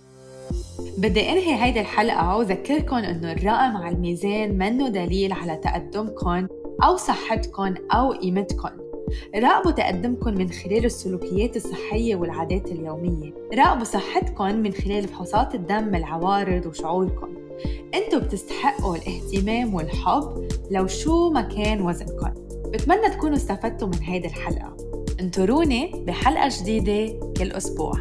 بدي 0.98 1.30
انهي 1.30 1.64
هيدي 1.64 1.82
الحلقة 1.82 2.38
وذكركم 2.38 2.96
إنه 2.96 3.32
الرقم 3.32 3.78
على 3.78 3.96
الميزان 3.96 4.58
منه 4.58 4.90
دليل 4.90 5.34
على 5.34 5.58
تقدمكم 5.58 6.48
أو 6.84 6.98
صحتكم 6.98 7.76
أو 7.92 8.12
قيمتكم. 8.12 8.93
راقبوا 9.36 9.72
تقدمكم 9.72 10.34
من 10.34 10.52
خلال 10.52 10.86
السلوكيات 10.86 11.56
الصحية 11.56 12.16
والعادات 12.16 12.72
اليومية. 12.72 13.34
راقبوا 13.54 13.84
صحتكم 13.84 14.56
من 14.56 14.72
خلال 14.72 15.08
فحوصات 15.08 15.56
الدم 15.56 15.96
العوارض 15.96 16.66
وشعوركم. 16.66 17.30
أنتوا 17.94 18.20
بتستحقوا 18.20 18.96
الاهتمام 18.96 19.74
والحب 19.74 20.48
لو 20.72 20.88
شو 20.88 21.30
ما 21.30 21.42
كان 21.42 21.82
وزنكم. 21.82 22.34
بتمنى 22.68 23.10
تكونوا 23.10 23.36
استفدتوا 23.36 23.88
من 23.88 24.04
هيدي 24.04 24.28
الحلقة. 24.28 24.78
انطروني 25.20 26.04
بحلقة 26.08 26.50
جديدة 26.62 27.20
كل 27.38 27.52
أسبوع. 27.52 27.94